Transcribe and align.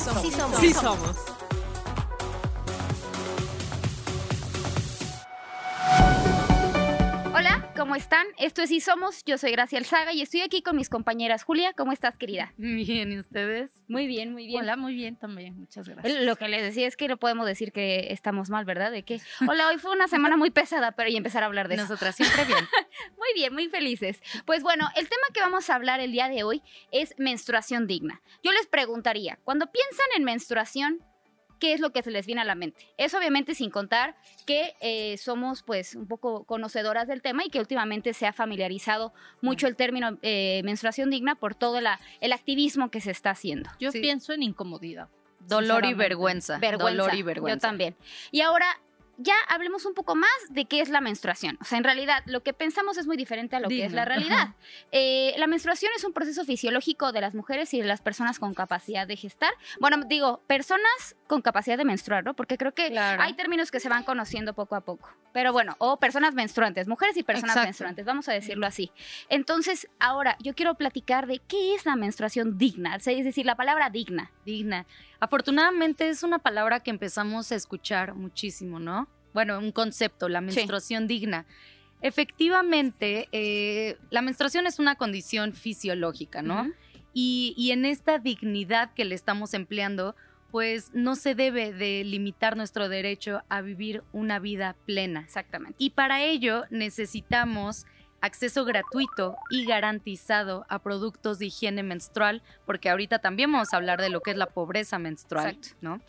somos. 0.00 0.60
Sí 0.60 0.72
están? 7.98 8.28
Esto 8.38 8.62
es 8.62 8.68
Sí 8.68 8.80
Somos, 8.80 9.24
yo 9.24 9.38
soy 9.38 9.50
Gracia 9.50 9.76
Alzaga 9.76 10.12
y 10.12 10.22
estoy 10.22 10.42
aquí 10.42 10.62
con 10.62 10.76
mis 10.76 10.88
compañeras. 10.88 11.42
Julia, 11.42 11.72
¿cómo 11.72 11.90
estás, 11.90 12.16
querida? 12.16 12.54
Bien, 12.56 13.10
¿y 13.10 13.18
ustedes? 13.18 13.84
Muy 13.88 14.06
bien, 14.06 14.32
muy 14.32 14.46
bien. 14.46 14.62
Hola, 14.62 14.76
muy 14.76 14.94
bien 14.94 15.16
también, 15.16 15.58
muchas 15.58 15.88
gracias. 15.88 16.22
Lo 16.22 16.36
que 16.36 16.46
les 16.46 16.62
decía 16.62 16.86
es 16.86 16.96
que 16.96 17.08
no 17.08 17.16
podemos 17.16 17.44
decir 17.44 17.72
que 17.72 18.12
estamos 18.12 18.50
mal, 18.50 18.64
¿verdad? 18.64 18.92
De 18.92 19.02
que, 19.02 19.20
hola, 19.48 19.66
hoy 19.66 19.78
fue 19.78 19.90
una 19.90 20.06
semana 20.06 20.36
muy 20.36 20.50
pesada, 20.50 20.92
pero 20.92 21.10
y 21.10 21.16
empezar 21.16 21.42
a 21.42 21.46
hablar 21.46 21.66
de 21.66 21.74
eso. 21.74 21.82
Nosotras 21.82 22.14
siempre 22.14 22.44
bien. 22.44 22.58
Muy 23.18 23.28
bien, 23.34 23.52
muy 23.52 23.68
felices. 23.68 24.22
Pues 24.46 24.62
bueno, 24.62 24.88
el 24.96 25.08
tema 25.08 25.26
que 25.34 25.40
vamos 25.40 25.68
a 25.68 25.74
hablar 25.74 26.00
el 26.00 26.12
día 26.12 26.28
de 26.28 26.44
hoy 26.44 26.62
es 26.92 27.14
menstruación 27.18 27.86
digna. 27.86 28.22
Yo 28.42 28.52
les 28.52 28.66
preguntaría, 28.66 29.38
cuando 29.44 29.70
piensan 29.70 30.06
en 30.16 30.24
menstruación, 30.24 31.04
¿qué 31.58 31.72
es 31.72 31.80
lo 31.80 31.90
que 31.92 32.02
se 32.02 32.10
les 32.10 32.26
viene 32.26 32.40
a 32.40 32.44
la 32.44 32.54
mente? 32.54 32.78
Es 32.96 33.14
obviamente 33.14 33.54
sin 33.54 33.70
contar 33.70 34.16
que 34.46 34.74
eh, 34.80 35.16
somos 35.18 35.62
pues 35.62 35.94
un 35.94 36.06
poco 36.06 36.44
conocedoras 36.44 37.08
del 37.08 37.22
tema 37.22 37.44
y 37.44 37.50
que 37.50 37.60
últimamente 37.60 38.14
se 38.14 38.26
ha 38.26 38.32
familiarizado 38.32 39.12
mucho 39.40 39.66
el 39.66 39.76
término 39.76 40.18
eh, 40.22 40.62
menstruación 40.64 41.10
digna 41.10 41.34
por 41.34 41.54
todo 41.54 41.80
la- 41.80 41.98
el 42.20 42.32
activismo 42.32 42.90
que 42.90 43.00
se 43.00 43.10
está 43.10 43.30
haciendo. 43.30 43.70
Yo 43.78 43.90
Sí. 43.92 44.00
pienso 44.00 44.32
en 44.32 44.42
incomodidad. 44.42 45.08
Dolor 45.40 45.84
y 45.86 45.94
vergüenza. 45.94 46.58
Vergüenza. 46.58 47.02
Dolor 47.02 47.14
y 47.14 47.22
vergüenza. 47.22 47.56
Yo 47.56 47.60
también. 47.70 47.96
Y 48.30 48.40
ahora 48.42 48.66
ya 49.18 49.34
hablemos 49.48 49.84
un 49.84 49.94
poco 49.94 50.14
más 50.14 50.30
de 50.48 50.64
qué 50.64 50.80
es 50.80 50.88
la 50.88 51.00
menstruación. 51.00 51.58
O 51.60 51.64
sea, 51.64 51.76
en 51.76 51.84
realidad 51.84 52.22
lo 52.26 52.42
que 52.42 52.52
pensamos 52.52 52.96
es 52.98 53.06
muy 53.06 53.16
diferente 53.16 53.56
a 53.56 53.60
lo 53.60 53.68
que 53.68 53.84
es 53.84 53.92
la 53.92 54.04
realidad. 54.04 54.54
Eh, 54.92 55.34
la 55.38 55.46
menstruación 55.48 55.90
es 55.96 56.04
un 56.04 56.12
proceso 56.12 56.44
fisiológico 56.44 57.10
de 57.12 57.20
las 57.20 57.34
mujeres 57.34 57.74
y 57.74 57.80
de 57.80 57.86
las 57.86 58.00
personas 58.00 58.38
con 58.38 58.54
capacidad 58.54 59.06
de 59.06 59.16
gestar. 59.16 59.50
Bueno, 59.80 59.98
digo, 60.08 60.40
personas 60.46 61.16
con 61.26 61.42
capacidad 61.42 61.76
de 61.76 61.84
menstruar, 61.84 62.24
¿no? 62.24 62.34
Porque 62.34 62.56
creo 62.56 62.72
que 62.72 62.88
Claro. 62.90 63.22
hay 63.22 63.34
términos 63.34 63.70
que 63.70 63.80
se 63.80 63.88
van 63.88 64.04
conociendo 64.04 64.54
poco 64.54 64.76
a 64.76 64.80
poco. 64.82 65.10
Pero 65.32 65.52
bueno, 65.52 65.74
o 65.78 65.98
personas 65.98 66.34
menstruantes, 66.34 66.86
mujeres 66.88 67.16
y 67.16 67.22
personas 67.22 67.50
Exacto. 67.56 67.66
menstruantes, 67.66 68.06
vamos 68.06 68.28
a 68.28 68.32
decirlo 68.32 68.66
así. 68.66 68.90
Entonces, 69.28 69.88
ahora 69.98 70.36
yo 70.40 70.54
quiero 70.54 70.74
platicar 70.76 71.26
de 71.26 71.40
qué 71.46 71.74
es 71.74 71.84
la 71.86 71.96
menstruación 71.96 72.56
digna, 72.56 72.96
es 72.96 73.04
decir, 73.04 73.44
la 73.46 73.56
palabra 73.56 73.90
digna. 73.90 74.30
digna. 74.44 74.86
Afortunadamente 75.20 76.08
es 76.08 76.22
una 76.22 76.38
palabra 76.38 76.80
que 76.80 76.90
empezamos 76.90 77.50
a 77.50 77.56
escuchar 77.56 78.14
muchísimo, 78.14 78.78
¿no? 78.78 79.07
Bueno, 79.38 79.60
un 79.60 79.70
concepto, 79.70 80.28
la 80.28 80.40
menstruación 80.40 81.06
digna. 81.06 81.46
Efectivamente, 82.02 83.28
eh, 83.30 83.96
la 84.10 84.20
menstruación 84.20 84.66
es 84.66 84.80
una 84.80 84.96
condición 84.96 85.52
fisiológica, 85.52 86.42
¿no? 86.42 86.72
Y, 87.14 87.54
y 87.56 87.70
en 87.70 87.84
esta 87.84 88.18
dignidad 88.18 88.92
que 88.94 89.04
le 89.04 89.14
estamos 89.14 89.54
empleando, 89.54 90.16
pues 90.50 90.90
no 90.92 91.14
se 91.14 91.36
debe 91.36 91.72
de 91.72 92.02
limitar 92.02 92.56
nuestro 92.56 92.88
derecho 92.88 93.44
a 93.48 93.60
vivir 93.60 94.02
una 94.12 94.40
vida 94.40 94.74
plena. 94.86 95.20
Exactamente. 95.20 95.76
Y 95.78 95.90
para 95.90 96.20
ello 96.24 96.64
necesitamos 96.70 97.86
acceso 98.20 98.64
gratuito 98.64 99.36
y 99.50 99.66
garantizado 99.66 100.66
a 100.68 100.80
productos 100.80 101.38
de 101.38 101.46
higiene 101.46 101.84
menstrual, 101.84 102.42
porque 102.66 102.90
ahorita 102.90 103.20
también 103.20 103.52
vamos 103.52 103.72
a 103.72 103.76
hablar 103.76 104.00
de 104.00 104.10
lo 104.10 104.20
que 104.20 104.32
es 104.32 104.36
la 104.36 104.46
pobreza 104.46 104.98
menstrual, 104.98 105.50
Exacto. 105.50 105.76
¿no? 105.80 106.00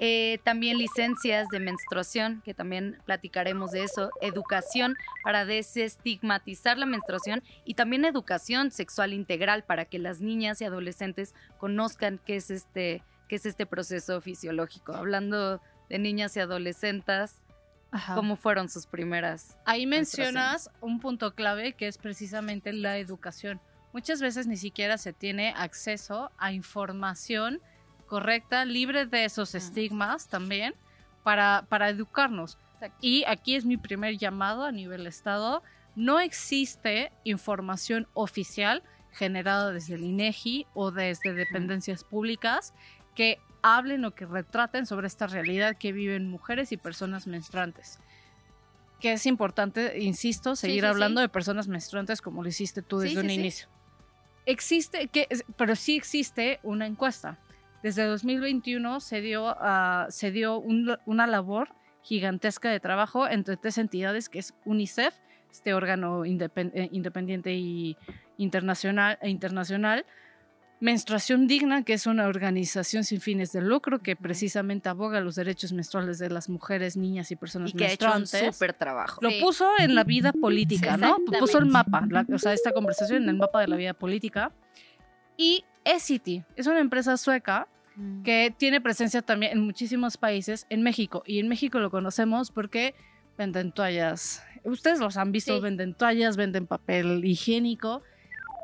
Eh, 0.00 0.38
también 0.44 0.78
licencias 0.78 1.48
de 1.48 1.58
menstruación, 1.58 2.40
que 2.44 2.54
también 2.54 2.98
platicaremos 3.04 3.72
de 3.72 3.82
eso, 3.82 4.10
educación 4.20 4.96
para 5.24 5.44
desestigmatizar 5.44 6.78
la 6.78 6.86
menstruación 6.86 7.42
y 7.64 7.74
también 7.74 8.04
educación 8.04 8.70
sexual 8.70 9.12
integral 9.12 9.64
para 9.64 9.86
que 9.86 9.98
las 9.98 10.20
niñas 10.20 10.60
y 10.60 10.64
adolescentes 10.64 11.34
conozcan 11.58 12.20
qué 12.24 12.36
es 12.36 12.52
este, 12.52 13.02
qué 13.28 13.36
es 13.36 13.46
este 13.46 13.66
proceso 13.66 14.20
fisiológico. 14.20 14.94
Hablando 14.94 15.60
de 15.88 15.98
niñas 15.98 16.36
y 16.36 16.40
adolescentes, 16.40 17.42
Ajá. 17.90 18.14
cómo 18.14 18.36
fueron 18.36 18.68
sus 18.68 18.86
primeras 18.86 19.56
Ahí 19.64 19.86
mencionas 19.86 20.70
un 20.80 21.00
punto 21.00 21.34
clave 21.34 21.72
que 21.72 21.88
es 21.88 21.98
precisamente 21.98 22.72
la 22.72 22.98
educación. 22.98 23.60
Muchas 23.92 24.20
veces 24.20 24.46
ni 24.46 24.56
siquiera 24.56 24.96
se 24.96 25.12
tiene 25.12 25.54
acceso 25.56 26.30
a 26.38 26.52
información 26.52 27.60
correcta, 28.08 28.64
libre 28.64 29.06
de 29.06 29.24
esos 29.24 29.54
estigmas 29.54 30.26
también, 30.26 30.74
para, 31.22 31.64
para 31.68 31.88
educarnos. 31.88 32.58
Y 33.00 33.24
aquí 33.26 33.54
es 33.54 33.64
mi 33.64 33.76
primer 33.76 34.18
llamado 34.18 34.64
a 34.64 34.72
nivel 34.72 35.06
Estado. 35.06 35.62
No 35.94 36.18
existe 36.20 37.12
información 37.24 38.08
oficial 38.14 38.82
generada 39.12 39.72
desde 39.72 39.94
el 39.94 40.04
INEGI 40.04 40.66
o 40.74 40.90
desde 40.90 41.32
dependencias 41.32 42.04
públicas 42.04 42.72
que 43.14 43.38
hablen 43.62 44.04
o 44.04 44.12
que 44.12 44.26
retraten 44.26 44.86
sobre 44.86 45.06
esta 45.06 45.26
realidad 45.26 45.76
que 45.76 45.92
viven 45.92 46.30
mujeres 46.30 46.72
y 46.72 46.76
personas 46.76 47.26
menstruantes. 47.26 47.98
Que 49.00 49.12
es 49.12 49.26
importante, 49.26 50.00
insisto, 50.00 50.56
seguir 50.56 50.82
sí, 50.82 50.86
hablando 50.86 51.20
sí. 51.20 51.22
de 51.22 51.28
personas 51.28 51.68
menstruantes 51.68 52.20
como 52.20 52.42
lo 52.42 52.48
hiciste 52.48 52.82
tú 52.82 52.98
desde 52.98 53.20
un 53.20 53.30
inicio. 53.30 53.68
Existe, 54.46 55.08
que, 55.08 55.28
pero 55.56 55.76
sí 55.76 55.96
existe 55.96 56.58
una 56.62 56.86
encuesta. 56.86 57.38
Desde 57.82 58.04
2021 58.04 59.00
se 59.00 59.20
dio, 59.20 59.54
ah, 59.60 60.06
se 60.10 60.30
dio 60.30 60.58
un- 60.58 60.96
una 61.06 61.26
labor 61.26 61.68
gigantesca 62.02 62.70
de 62.70 62.80
trabajo 62.80 63.28
entre 63.28 63.56
tres 63.56 63.78
entidades 63.78 64.28
que 64.28 64.38
es 64.40 64.54
UNICEF, 64.64 65.14
este 65.50 65.74
órgano 65.74 66.24
eh, 66.24 66.88
independiente 66.92 67.54
y 67.54 67.96
internacional, 68.36 69.18
e 69.22 69.28
internacional, 69.30 70.04
Menstruación 70.80 71.48
Digna, 71.48 71.82
que 71.82 71.92
es 71.92 72.06
una 72.06 72.28
organización 72.28 73.02
sin 73.02 73.20
fines 73.20 73.50
de 73.50 73.60
lucro 73.60 73.98
que 73.98 74.14
precisamente 74.14 74.88
aboga 74.88 75.20
los 75.20 75.34
derechos 75.34 75.72
menstruales 75.72 76.20
de 76.20 76.30
las 76.30 76.48
mujeres, 76.48 76.96
niñas 76.96 77.32
y 77.32 77.36
personas 77.36 77.70
y 77.70 77.76
que 77.76 77.84
ha 77.86 77.92
hecho 77.92 78.06
un 78.06 78.18
menstruantes. 78.18 78.54
súper 78.54 78.74
trabajo. 78.74 79.18
Lo 79.20 79.28
Sí. 79.30 79.40
puso 79.42 79.68
en 79.80 79.96
la 79.96 80.04
vida 80.04 80.32
política, 80.32 80.94
Sí, 80.94 81.00
¿no? 81.00 81.16
Puso 81.40 81.58
el 81.58 81.66
mapa, 81.66 82.06
la- 82.08 82.24
o 82.32 82.38
sea, 82.38 82.52
esta 82.52 82.70
conversación 82.70 83.24
en 83.24 83.28
el 83.30 83.36
mapa 83.36 83.60
de 83.60 83.66
la 83.66 83.74
vida 83.74 83.92
política. 83.92 84.52
Y 85.36 85.64
Essity 85.88 86.44
es 86.56 86.66
una 86.66 86.80
empresa 86.80 87.16
sueca 87.16 87.66
Mm. 87.96 88.22
que 88.22 88.54
tiene 88.56 88.80
presencia 88.80 89.22
también 89.22 89.50
en 89.52 89.60
muchísimos 89.60 90.16
países, 90.16 90.66
en 90.70 90.82
México. 90.82 91.24
Y 91.26 91.40
en 91.40 91.48
México 91.48 91.80
lo 91.80 91.90
conocemos 91.90 92.52
porque 92.52 92.94
venden 93.36 93.72
toallas. 93.72 94.44
Ustedes 94.62 95.00
los 95.00 95.16
han 95.16 95.32
visto, 95.32 95.56
Sí. 95.56 95.60
venden 95.60 95.94
toallas, 95.94 96.36
venden 96.36 96.68
papel 96.68 97.24
higiénico. 97.24 98.02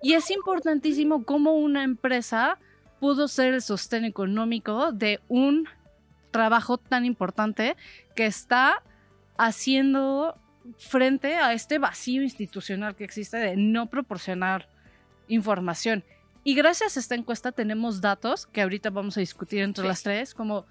Y 0.04 0.12
es 0.12 0.30
importantísimo 0.30 1.24
cómo 1.24 1.54
una 1.54 1.82
empresa 1.82 2.58
pudo 3.00 3.26
ser 3.26 3.54
el 3.54 3.62
sostén 3.62 4.04
económico 4.04 4.92
de 4.92 5.18
un 5.26 5.66
trabajo 6.30 6.78
tan 6.78 7.04
importante 7.04 7.76
que 8.14 8.26
está 8.26 8.84
haciendo 9.36 10.36
frente 10.78 11.34
a 11.34 11.52
este 11.54 11.78
vacío 11.78 12.22
institucional 12.22 12.94
que 12.94 13.02
existe 13.04 13.36
de 13.36 13.56
no 13.56 13.86
proporcionar 13.86 14.68
información. 15.28 16.04
Y 16.44 16.54
gracias 16.54 16.96
a 16.96 17.00
esta 17.00 17.14
encuesta 17.14 17.52
tenemos 17.52 18.00
datos 18.00 18.46
que 18.46 18.60
ahorita 18.62 18.90
vamos 18.90 19.16
a 19.16 19.20
discutir 19.20 19.62
entre 19.62 19.82
Sí. 19.82 19.88
las 19.88 20.02
tres, 20.02 20.34
como 20.34 20.66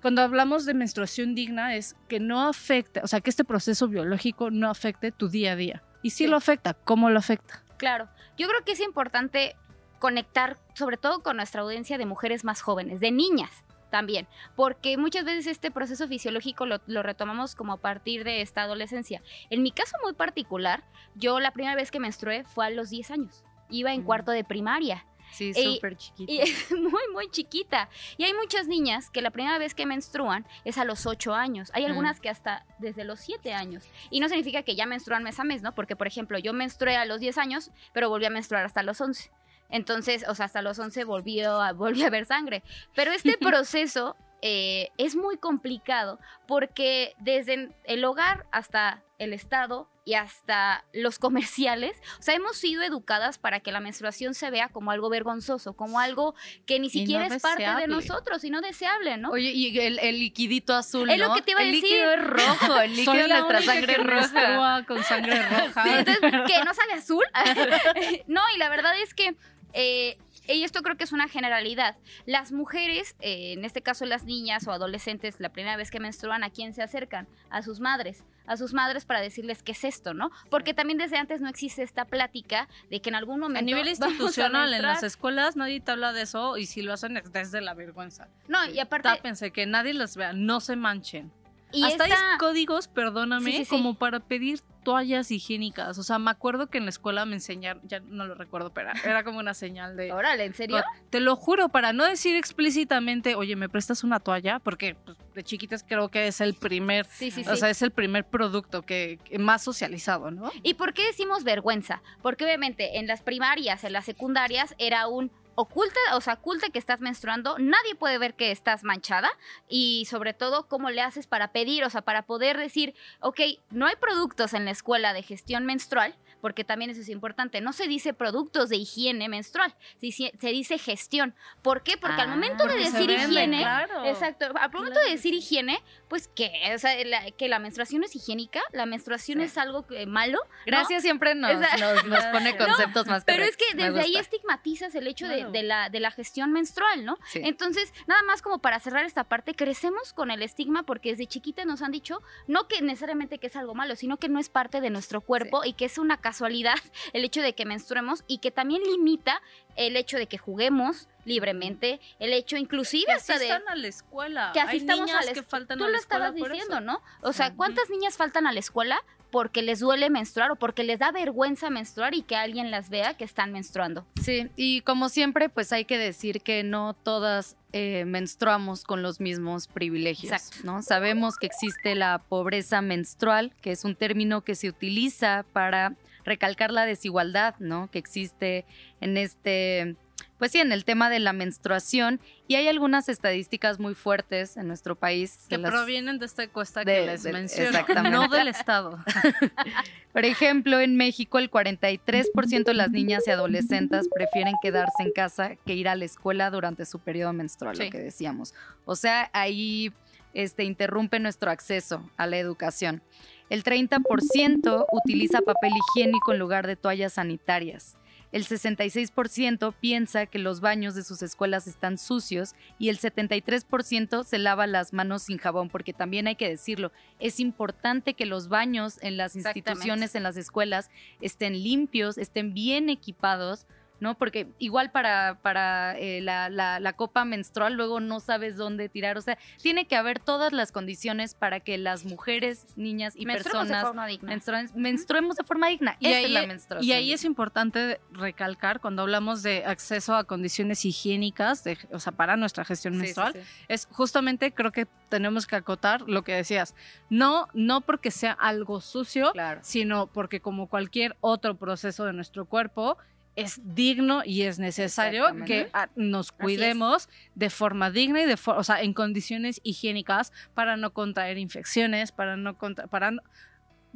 cuando 0.00 0.22
hablamos 0.22 0.64
de 0.64 0.74
menstruación 0.74 1.34
digna 1.34 1.74
es 1.74 1.96
que 2.08 2.18
no 2.20 2.48
afecte, 2.48 3.00
o 3.02 3.06
sea, 3.06 3.20
que 3.20 3.30
este 3.30 3.44
proceso 3.44 3.88
biológico 3.88 4.50
no 4.50 4.70
afecte 4.70 5.12
tu 5.12 5.28
día 5.28 5.52
a 5.52 5.56
día. 5.56 5.82
Y 6.02 6.10
si 6.10 6.24
Sí. 6.24 6.26
lo 6.30 6.36
afecta, 6.36 6.74
¿cómo 6.74 7.10
lo 7.10 7.18
afecta? 7.18 7.62
Claro, 7.76 8.08
yo 8.38 8.48
creo 8.48 8.64
que 8.64 8.72
es 8.72 8.80
importante 8.80 9.56
conectar 9.98 10.56
sobre 10.74 10.96
todo 10.96 11.22
con 11.22 11.36
nuestra 11.36 11.62
audiencia 11.62 11.98
de 11.98 12.06
mujeres 12.06 12.44
más 12.44 12.62
jóvenes, 12.62 13.00
de 13.00 13.10
niñas 13.10 13.50
también, 13.90 14.28
porque 14.54 14.96
muchas 14.96 15.24
veces 15.24 15.46
este 15.48 15.70
proceso 15.72 16.06
fisiológico 16.06 16.64
lo, 16.66 16.80
lo 16.86 17.02
retomamos 17.02 17.54
como 17.56 17.72
a 17.72 17.80
partir 17.80 18.22
de 18.22 18.40
esta 18.42 18.62
adolescencia. 18.62 19.22
En 19.50 19.62
mi 19.62 19.72
caso 19.72 19.96
muy 20.04 20.12
particular, 20.12 20.84
yo 21.16 21.40
la 21.40 21.50
primera 21.52 21.74
vez 21.74 21.90
que 21.90 21.98
menstrué 21.98 22.44
fue 22.44 22.66
a 22.66 22.70
los 22.70 22.90
10 22.90 23.10
años, 23.10 23.42
iba 23.70 23.92
en 23.92 24.02
Mm. 24.02 24.04
cuarto 24.04 24.30
de 24.30 24.44
primaria. 24.44 25.04
Sí, 25.32 25.52
súper 25.54 25.96
chiquita. 25.96 26.32
Y 26.32 26.40
es 26.40 26.70
muy, 26.72 27.02
muy 27.12 27.30
chiquita. 27.30 27.88
Y 28.16 28.24
hay 28.24 28.34
muchas 28.34 28.66
niñas 28.66 29.10
que 29.10 29.22
la 29.22 29.30
primera 29.30 29.58
vez 29.58 29.74
que 29.74 29.86
menstruan 29.86 30.46
es 30.64 30.78
a 30.78 30.84
los 30.84 31.06
8 31.06 31.34
años. 31.34 31.70
Hay 31.74 31.82
Mm. 31.84 31.86
algunas 31.86 32.20
que 32.20 32.28
hasta 32.28 32.64
desde 32.78 33.04
los 33.04 33.20
7 33.20 33.52
años. 33.52 33.82
Y 34.10 34.20
no 34.20 34.28
significa 34.28 34.62
que 34.62 34.74
ya 34.76 34.86
menstruan 34.86 35.22
mes 35.22 35.38
a 35.38 35.44
mes, 35.44 35.62
¿no? 35.62 35.74
Porque, 35.74 35.96
por 35.96 36.06
ejemplo, 36.06 36.38
yo 36.38 36.52
menstrué 36.52 36.96
a 36.96 37.04
los 37.04 37.20
10 37.20 37.38
años, 37.38 37.70
pero 37.92 38.08
volví 38.08 38.24
a 38.26 38.30
menstruar 38.30 38.64
hasta 38.64 38.82
los 38.82 39.00
11. 39.00 39.30
Entonces, 39.70 40.24
o 40.26 40.34
sea, 40.34 40.46
hasta 40.46 40.62
los 40.62 40.78
11 40.78 41.04
volví 41.04 41.40
a, 41.42 41.72
volví 41.74 42.02
a 42.02 42.10
ver 42.10 42.24
sangre. 42.26 42.62
Pero 42.94 43.12
este 43.12 43.36
proceso 43.40 44.16
eh, 44.42 44.90
es 44.98 45.16
muy 45.16 45.36
complicado 45.36 46.18
porque 46.46 47.14
desde 47.18 47.70
el 47.84 48.04
hogar 48.04 48.46
hasta 48.52 49.02
el 49.18 49.32
Estado 49.32 49.88
y 50.04 50.14
hasta 50.14 50.84
los 50.94 51.18
comerciales, 51.18 52.00
o 52.18 52.22
sea, 52.22 52.34
hemos 52.34 52.56
sido 52.56 52.82
educadas 52.82 53.36
para 53.36 53.60
que 53.60 53.72
la 53.72 53.80
menstruación 53.80 54.32
se 54.32 54.50
vea 54.50 54.68
como 54.68 54.90
algo 54.90 55.10
vergonzoso, 55.10 55.74
como 55.74 56.00
algo 56.00 56.34
que 56.66 56.78
ni 56.78 56.88
siquiera 56.88 57.28
no 57.28 57.34
es 57.34 57.42
parte 57.42 57.64
de 57.64 57.88
nosotros 57.88 58.42
y 58.44 58.50
no 58.50 58.60
deseable, 58.62 59.18
¿no? 59.18 59.30
Oye, 59.32 59.50
y 59.50 59.78
el, 59.78 59.98
el 59.98 60.18
liquidito 60.18 60.74
azul, 60.74 61.10
Es 61.10 61.18
lo 61.18 61.34
que 61.34 61.42
te 61.42 61.50
iba 61.50 61.60
a 61.60 61.64
el 61.64 61.72
decir. 61.72 61.82
líquido 61.90 62.12
es 62.12 62.24
rojo, 62.24 62.80
el 62.80 62.90
líquido 62.96 63.12
de 63.14 63.28
nuestra 63.28 63.62
sangre 63.62 63.94
que 63.96 64.02
roja. 64.02 64.84
con 64.86 65.02
sangre 65.04 65.42
roja. 65.50 65.82
Sí, 65.82 65.90
entonces, 65.98 66.32
¿que 66.46 66.64
no 66.64 66.72
sale 66.74 66.92
azul? 66.94 67.24
no, 68.28 68.40
y 68.54 68.58
la 68.58 68.68
verdad 68.70 68.98
es 69.00 69.12
que 69.14 69.36
eh, 69.74 70.16
y 70.54 70.64
esto 70.64 70.82
creo 70.82 70.96
que 70.96 71.04
es 71.04 71.12
una 71.12 71.28
generalidad. 71.28 71.96
Las 72.26 72.52
mujeres, 72.52 73.16
eh, 73.20 73.52
en 73.52 73.64
este 73.64 73.82
caso 73.82 74.04
las 74.06 74.24
niñas 74.24 74.66
o 74.66 74.72
adolescentes, 74.72 75.36
la 75.38 75.50
primera 75.50 75.76
vez 75.76 75.90
que 75.90 76.00
menstruan, 76.00 76.44
¿a 76.44 76.50
quién 76.50 76.72
se 76.74 76.82
acercan? 76.82 77.28
A 77.50 77.62
sus 77.62 77.80
madres 77.80 78.24
a 78.48 78.56
sus 78.56 78.72
madres 78.72 79.04
para 79.04 79.20
decirles 79.20 79.62
qué 79.62 79.72
es 79.72 79.84
esto, 79.84 80.14
¿no? 80.14 80.30
Porque 80.50 80.74
también 80.74 80.98
desde 80.98 81.18
antes 81.18 81.40
no 81.40 81.48
existe 81.48 81.82
esta 81.82 82.06
plática 82.06 82.68
de 82.90 83.00
que 83.00 83.10
en 83.10 83.14
algún 83.14 83.38
momento... 83.38 83.60
A 83.60 83.62
nivel 83.62 83.86
a 83.86 83.90
institucional, 83.90 84.72
en 84.72 84.82
las 84.82 85.02
escuelas 85.02 85.54
nadie 85.54 85.80
te 85.80 85.92
habla 85.92 86.12
de 86.12 86.22
eso 86.22 86.56
y 86.56 86.66
si 86.66 86.82
lo 86.82 86.92
hacen 86.94 87.16
es 87.18 87.30
desde 87.30 87.60
la 87.60 87.74
vergüenza. 87.74 88.28
No, 88.48 88.64
y 88.64 88.80
aparte... 88.80 89.08
Tápense, 89.08 89.52
que 89.52 89.66
nadie 89.66 89.94
las 89.94 90.16
vea, 90.16 90.32
no 90.32 90.60
se 90.60 90.76
manchen. 90.76 91.30
Y 91.72 91.84
Hasta 91.84 92.04
esta- 92.04 92.32
hay 92.32 92.38
códigos, 92.38 92.88
perdóname, 92.88 93.50
Sí, 93.50 93.56
sí, 93.58 93.64
sí. 93.64 93.70
como 93.70 93.94
para 93.94 94.20
pedir 94.20 94.60
toallas 94.84 95.30
higiénicas. 95.30 95.98
O 95.98 96.02
sea, 96.02 96.18
me 96.18 96.30
acuerdo 96.30 96.68
que 96.68 96.78
en 96.78 96.84
la 96.84 96.90
escuela 96.90 97.26
me 97.26 97.34
enseñaron, 97.34 97.82
ya 97.86 98.00
no 98.00 98.24
lo 98.26 98.34
recuerdo, 98.34 98.72
pero 98.72 98.90
era 99.04 99.22
como 99.22 99.38
una 99.38 99.52
señal 99.52 99.96
de... 99.96 100.10
Órale, 100.12 100.44
¿en 100.46 100.54
serio? 100.54 100.82
Te 101.10 101.20
lo 101.20 101.36
juro, 101.36 101.68
para 101.68 101.92
no 101.92 102.04
decir 102.06 102.36
explícitamente, 102.36 103.34
oye, 103.34 103.54
¿me 103.56 103.68
prestas 103.68 104.02
una 104.02 104.18
toalla? 104.20 104.60
Porque 104.60 104.94
pues, 105.04 105.18
de 105.34 105.44
chiquitas 105.44 105.84
creo 105.86 106.08
que 106.08 106.28
es 106.28 106.40
el 106.40 106.54
primer, 106.54 107.06
o 107.50 107.56
sea, 107.56 107.68
es 107.68 107.82
el 107.82 107.90
primer 107.90 108.24
producto 108.24 108.82
que, 108.82 109.18
que 109.24 109.38
más 109.38 109.62
socializado, 109.62 110.30
¿no? 110.30 110.50
¿Y 110.62 110.74
por 110.74 110.94
qué 110.94 111.04
decimos 111.06 111.44
vergüenza? 111.44 112.02
Porque 112.22 112.44
obviamente 112.44 112.98
en 112.98 113.06
las 113.06 113.20
primarias, 113.22 113.84
en 113.84 113.92
las 113.92 114.06
secundarias, 114.06 114.74
era 114.78 115.06
un 115.06 115.30
oculta, 115.60 115.98
o 116.14 116.20
sea, 116.20 116.34
oculta 116.34 116.70
que 116.70 116.78
estás 116.78 117.00
menstruando, 117.00 117.58
nadie 117.58 117.96
puede 117.96 118.16
ver 118.18 118.34
que 118.34 118.52
estás 118.52 118.84
manchada 118.84 119.28
y 119.68 120.06
sobre 120.08 120.32
todo 120.32 120.68
cómo 120.68 120.90
le 120.90 121.02
haces 121.02 121.26
para 121.26 121.50
pedir, 121.50 121.82
o 121.82 121.90
sea, 121.90 122.02
para 122.02 122.22
poder 122.22 122.56
decir, 122.56 122.94
ok, 123.18 123.40
no 123.70 123.86
hay 123.86 123.96
productos 123.96 124.54
en 124.54 124.64
la 124.64 124.70
escuela 124.70 125.12
de 125.12 125.24
gestión 125.24 125.66
menstrual, 125.66 126.14
porque 126.40 126.64
también 126.64 126.90
eso 126.90 127.00
es 127.00 127.08
importante, 127.08 127.60
no 127.60 127.72
se 127.72 127.86
dice 127.88 128.14
productos 128.14 128.68
de 128.68 128.76
higiene 128.76 129.28
menstrual, 129.28 129.74
se 130.00 130.48
dice, 130.50 130.78
gestión. 130.78 131.34
¿Por 131.62 131.82
qué? 131.82 131.96
Porque 131.96 132.20
al 132.20 132.28
Ah, 132.28 132.34
momento 132.34 132.64
de 132.66 132.70
Porque 132.74 132.90
decir 132.90 133.10
higiene, 133.10 133.58
claro. 133.58 134.04
Exacto. 134.04 134.46
Al 134.46 134.70
momento 134.72 134.94
Claro 134.94 135.06
de 135.08 135.10
decir 135.10 135.34
higiene, 135.34 135.82
pues 136.08 136.28
que, 136.28 136.50
o 136.74 136.78
sea, 136.78 136.92
la, 137.04 137.30
que 137.32 137.48
la 137.48 137.58
menstruación 137.58 138.04
es 138.04 138.14
higiénica, 138.16 138.60
la 138.72 138.86
menstruación 138.86 139.38
Sí. 139.38 139.44
es 139.44 139.58
algo 139.58 139.86
que- 139.86 140.06
malo. 140.06 140.38
¿no? 140.38 140.50
Gracias 140.66 141.02
siempre 141.02 141.34
nos, 141.34 141.52
nos, 141.60 142.04
nos 142.06 142.24
pone 142.32 142.52
No, 142.52 142.66
conceptos 142.66 143.06
más 143.06 143.24
Pero 143.24 143.44
es 143.44 143.56
que 143.56 143.64
desde 143.74 144.00
ahí 144.00 144.16
estigmatizas 144.16 144.94
el 144.94 145.06
hecho 145.06 145.26
Claro. 145.26 145.50
de 145.50 145.62
la, 145.62 145.88
de 145.90 146.00
la 146.00 146.10
gestión 146.10 146.52
menstrual, 146.52 147.04
¿no? 147.04 147.18
Sí. 147.28 147.40
Entonces, 147.44 147.92
nada 148.06 148.22
más 148.22 148.42
como 148.42 148.58
para 148.60 148.78
cerrar 148.80 149.04
esta 149.04 149.24
parte, 149.24 149.54
crecemos 149.54 150.12
con 150.12 150.30
el 150.30 150.42
estigma 150.42 150.84
porque 150.84 151.10
desde 151.10 151.26
chiquita 151.26 151.64
nos 151.64 151.82
han 151.82 151.90
dicho, 151.92 152.22
no 152.46 152.68
que 152.68 152.80
necesariamente 152.82 153.38
que 153.38 153.48
es 153.48 153.56
algo 153.56 153.74
malo, 153.74 153.96
sino 153.96 154.16
que 154.16 154.28
no 154.28 154.38
es 154.38 154.48
parte 154.48 154.80
de 154.80 154.90
nuestro 154.90 155.20
cuerpo 155.20 155.64
y 155.64 155.72
que 155.72 155.84
es 155.86 155.98
una 155.98 156.16
casualidad 156.28 156.76
el 157.12 157.24
hecho 157.24 157.40
de 157.42 157.54
que 157.54 157.64
menstruemos 157.64 158.24
y 158.26 158.38
que 158.38 158.50
también 158.50 158.82
limita 158.82 159.40
el 159.76 159.96
hecho 159.96 160.18
de 160.18 160.26
que 160.26 160.38
juguemos 160.38 161.08
libremente, 161.24 162.00
el 162.18 162.32
hecho 162.32 162.56
inclusive 162.56 163.06
Que 163.06 163.12
hasta 163.12 163.38
de... 163.38 163.50
asistan 163.50 163.68
a 163.68 163.76
la 163.76 163.88
escuela. 163.88 164.50
que 164.52 164.60
asistamos 164.60 165.10
a 165.10 165.14
la 165.14 165.20
que 165.20 165.26
escuela. 165.40 165.48
faltan 165.48 165.78
Tú 165.78 165.84
a 165.84 165.88
lo 165.88 165.96
escuela 165.96 166.28
estabas 166.28 166.34
diciendo, 166.34 166.76
eso. 166.76 166.80
¿no? 166.80 167.02
O 167.22 167.32
sea. 167.32 167.54
¿cuántas 167.54 167.88
niñas 167.90 168.16
faltan 168.16 168.46
a 168.46 168.52
la 168.52 168.60
escuela 168.60 169.02
porque 169.30 169.62
les 169.62 169.80
duele 169.80 170.10
menstruar 170.10 170.50
o 170.50 170.56
porque 170.56 170.84
les 170.84 170.98
da 170.98 171.12
vergüenza 171.12 171.70
menstruar 171.70 172.14
y 172.14 172.22
que 172.22 172.34
alguien 172.34 172.70
las 172.70 172.88
vea 172.88 173.14
que 173.14 173.24
están 173.24 173.52
menstruando? 173.52 174.06
Sí, 174.22 174.48
y 174.56 174.80
como 174.82 175.08
siempre, 175.08 175.48
pues 175.48 175.72
hay 175.72 175.84
que 175.84 175.98
decir 175.98 176.40
que 176.40 176.64
no 176.64 176.94
todas 176.94 177.56
eh, 177.72 178.04
menstruamos 178.06 178.84
con 178.84 179.02
los 179.02 179.20
mismos 179.20 179.68
privilegios, 179.68 180.32
Exacto. 180.32 180.60
¿no? 180.64 180.82
Sabemos 180.82 181.36
que 181.36 181.46
existe 181.46 181.94
la 181.94 182.18
pobreza 182.18 182.80
menstrual, 182.80 183.52
que 183.60 183.70
es 183.70 183.84
un 183.84 183.94
término 183.94 184.42
que 184.42 184.54
se 184.54 184.68
utiliza 184.68 185.44
para 185.52 185.94
recalcar 186.28 186.70
la 186.70 186.86
desigualdad, 186.86 187.54
¿no? 187.58 187.90
Que 187.90 187.98
existe 187.98 188.64
en 189.00 189.16
este, 189.16 189.96
pues 190.38 190.52
sí, 190.52 190.58
en 190.60 190.70
el 190.72 190.84
tema 190.84 191.10
de 191.10 191.18
la 191.18 191.32
menstruación. 191.32 192.20
Y 192.46 192.54
hay 192.54 192.68
algunas 192.68 193.08
estadísticas 193.08 193.78
muy 193.80 193.94
fuertes 193.94 194.56
en 194.56 194.68
nuestro 194.68 194.94
país. 194.96 195.46
Que 195.48 195.58
las- 195.58 195.70
provienen 195.72 196.18
de 196.18 196.26
esta 196.26 196.44
encuesta 196.44 196.84
De- 196.84 196.94
que 197.00 197.06
les 197.06 197.22
de- 197.24 197.32
menciono, 197.32 197.78
no 198.10 198.28
del 198.28 198.48
Estado. 198.48 198.98
Por 200.12 200.24
ejemplo, 200.24 200.80
en 200.80 200.96
México 200.96 201.38
el 201.38 201.50
43% 201.50 202.64
de 202.64 202.74
las 202.74 202.90
niñas 202.90 203.24
y 203.26 203.30
adolescentes 203.30 204.08
prefieren 204.12 204.54
quedarse 204.62 205.02
en 205.02 205.12
casa 205.12 205.56
que 205.66 205.74
ir 205.74 205.88
a 205.88 205.94
la 205.96 206.04
escuela 206.04 206.50
durante 206.50 206.84
su 206.86 206.98
periodo 206.98 207.32
menstrual, 207.32 207.76
Sí. 207.76 207.84
lo 207.84 207.90
que 207.90 207.98
decíamos. 207.98 208.54
O 208.84 208.96
sea, 208.96 209.30
ahí 209.32 209.92
este, 210.34 210.64
interrumpe 210.64 211.20
nuestro 211.20 211.50
acceso 211.50 212.08
a 212.16 212.26
la 212.26 212.38
educación. 212.38 213.02
El 213.50 213.64
30% 213.64 214.86
utiliza 214.92 215.40
papel 215.40 215.72
higiénico 215.72 216.32
en 216.32 216.38
lugar 216.38 216.66
de 216.66 216.76
toallas 216.76 217.14
sanitarias. 217.14 217.96
El 218.30 218.44
66% 218.44 219.74
piensa 219.80 220.26
que 220.26 220.38
los 220.38 220.60
baños 220.60 220.94
de 220.94 221.02
sus 221.02 221.22
escuelas 221.22 221.66
están 221.66 221.96
sucios 221.96 222.54
y 222.78 222.90
el 222.90 222.98
73% 222.98 224.22
se 224.22 224.38
lava 224.38 224.66
las 224.66 224.92
manos 224.92 225.22
sin 225.22 225.38
jabón, 225.38 225.70
porque 225.70 225.94
también 225.94 226.26
hay 226.26 226.36
que 226.36 226.48
decirlo, 226.48 226.92
es 227.20 227.40
importante 227.40 228.12
que 228.12 228.26
los 228.26 228.48
baños 228.48 228.98
en 229.00 229.16
las 229.16 229.34
instituciones, 229.34 230.14
en 230.14 230.24
las 230.24 230.36
escuelas, 230.36 230.90
estén 231.22 231.54
limpios, 231.62 232.18
estén 232.18 232.52
bien 232.52 232.90
equipados, 232.90 233.66
¿no? 234.00 234.16
Porque 234.16 234.48
igual 234.58 234.90
para, 234.90 235.38
para 235.42 235.98
eh, 235.98 236.20
la, 236.20 236.48
la- 236.50 236.80
la 236.80 236.92
copa 236.94 237.24
menstrual 237.24 237.74
luego 237.74 238.00
no 238.00 238.20
sabes 238.20 238.56
dónde 238.56 238.88
tirar, 238.88 239.18
o 239.18 239.22
sea, 239.22 239.38
tiene 239.62 239.86
que 239.86 239.96
haber 239.96 240.18
todas 240.18 240.52
las 240.52 240.72
condiciones 240.72 241.34
para 241.34 241.60
que 241.60 241.78
las 241.78 242.04
mujeres, 242.04 242.66
niñas 242.76 243.14
y 243.16 243.26
Menstruemos 243.26 243.68
de 243.68 243.74
personas 243.74 243.84
forma 243.86 244.06
digna. 244.06 244.32
menstruen- 244.32 244.70
menstruemos 244.74 245.36
de 245.36 245.44
forma 245.44 245.68
digna. 245.68 245.96
Y 246.00 246.06
ahí, 246.08 246.24
es 246.26 246.30
la 246.30 246.46
menstruación. 246.46 246.88
y 246.88 246.92
ahí 246.92 247.12
es 247.12 247.24
importante 247.24 248.00
recalcar 248.12 248.80
cuando 248.80 249.02
hablamos 249.02 249.42
de 249.42 249.64
acceso 249.64 250.14
a 250.14 250.24
condiciones 250.24 250.84
higiénicas, 250.84 251.64
de- 251.64 251.78
o 251.92 251.98
sea, 251.98 252.12
para 252.12 252.36
nuestra 252.36 252.64
gestión 252.64 252.94
Sí, 252.94 252.98
sí, 252.98 253.02
menstrual, 253.04 253.32
sí. 253.34 253.40
es 253.68 253.88
justamente 253.90 254.52
creo 254.52 254.72
que 254.72 254.86
tenemos 255.08 255.46
que 255.46 255.56
acotar 255.56 256.02
lo 256.02 256.22
que 256.22 256.34
decías. 256.34 256.74
No, 257.10 257.48
no 257.54 257.80
porque 257.80 258.10
sea 258.10 258.32
algo 258.32 258.80
sucio, 258.80 259.32
Claro. 259.32 259.60
sino 259.62 260.06
porque 260.06 260.40
como 260.40 260.68
cualquier 260.68 261.16
otro 261.20 261.56
proceso 261.56 262.04
de 262.04 262.12
nuestro 262.12 262.44
cuerpo 262.46 262.98
es 263.40 263.60
digno 263.74 264.22
y 264.24 264.42
es 264.42 264.58
necesario 264.58 265.26
que 265.46 265.70
nos 265.94 266.32
cuidemos 266.32 267.08
de 267.34 267.50
forma 267.50 267.90
digna 267.90 268.22
y 268.22 268.26
de 268.26 268.36
for- 268.36 268.56
o 268.58 268.64
sea, 268.64 268.82
en 268.82 268.92
condiciones 268.94 269.60
higiénicas 269.62 270.32
para 270.54 270.76
no 270.76 270.92
contraer 270.92 271.38
infecciones, 271.38 272.10
para 272.10 272.36
no 272.36 272.58
contra- 272.58 272.86
para 272.88 273.12
no- 273.12 273.22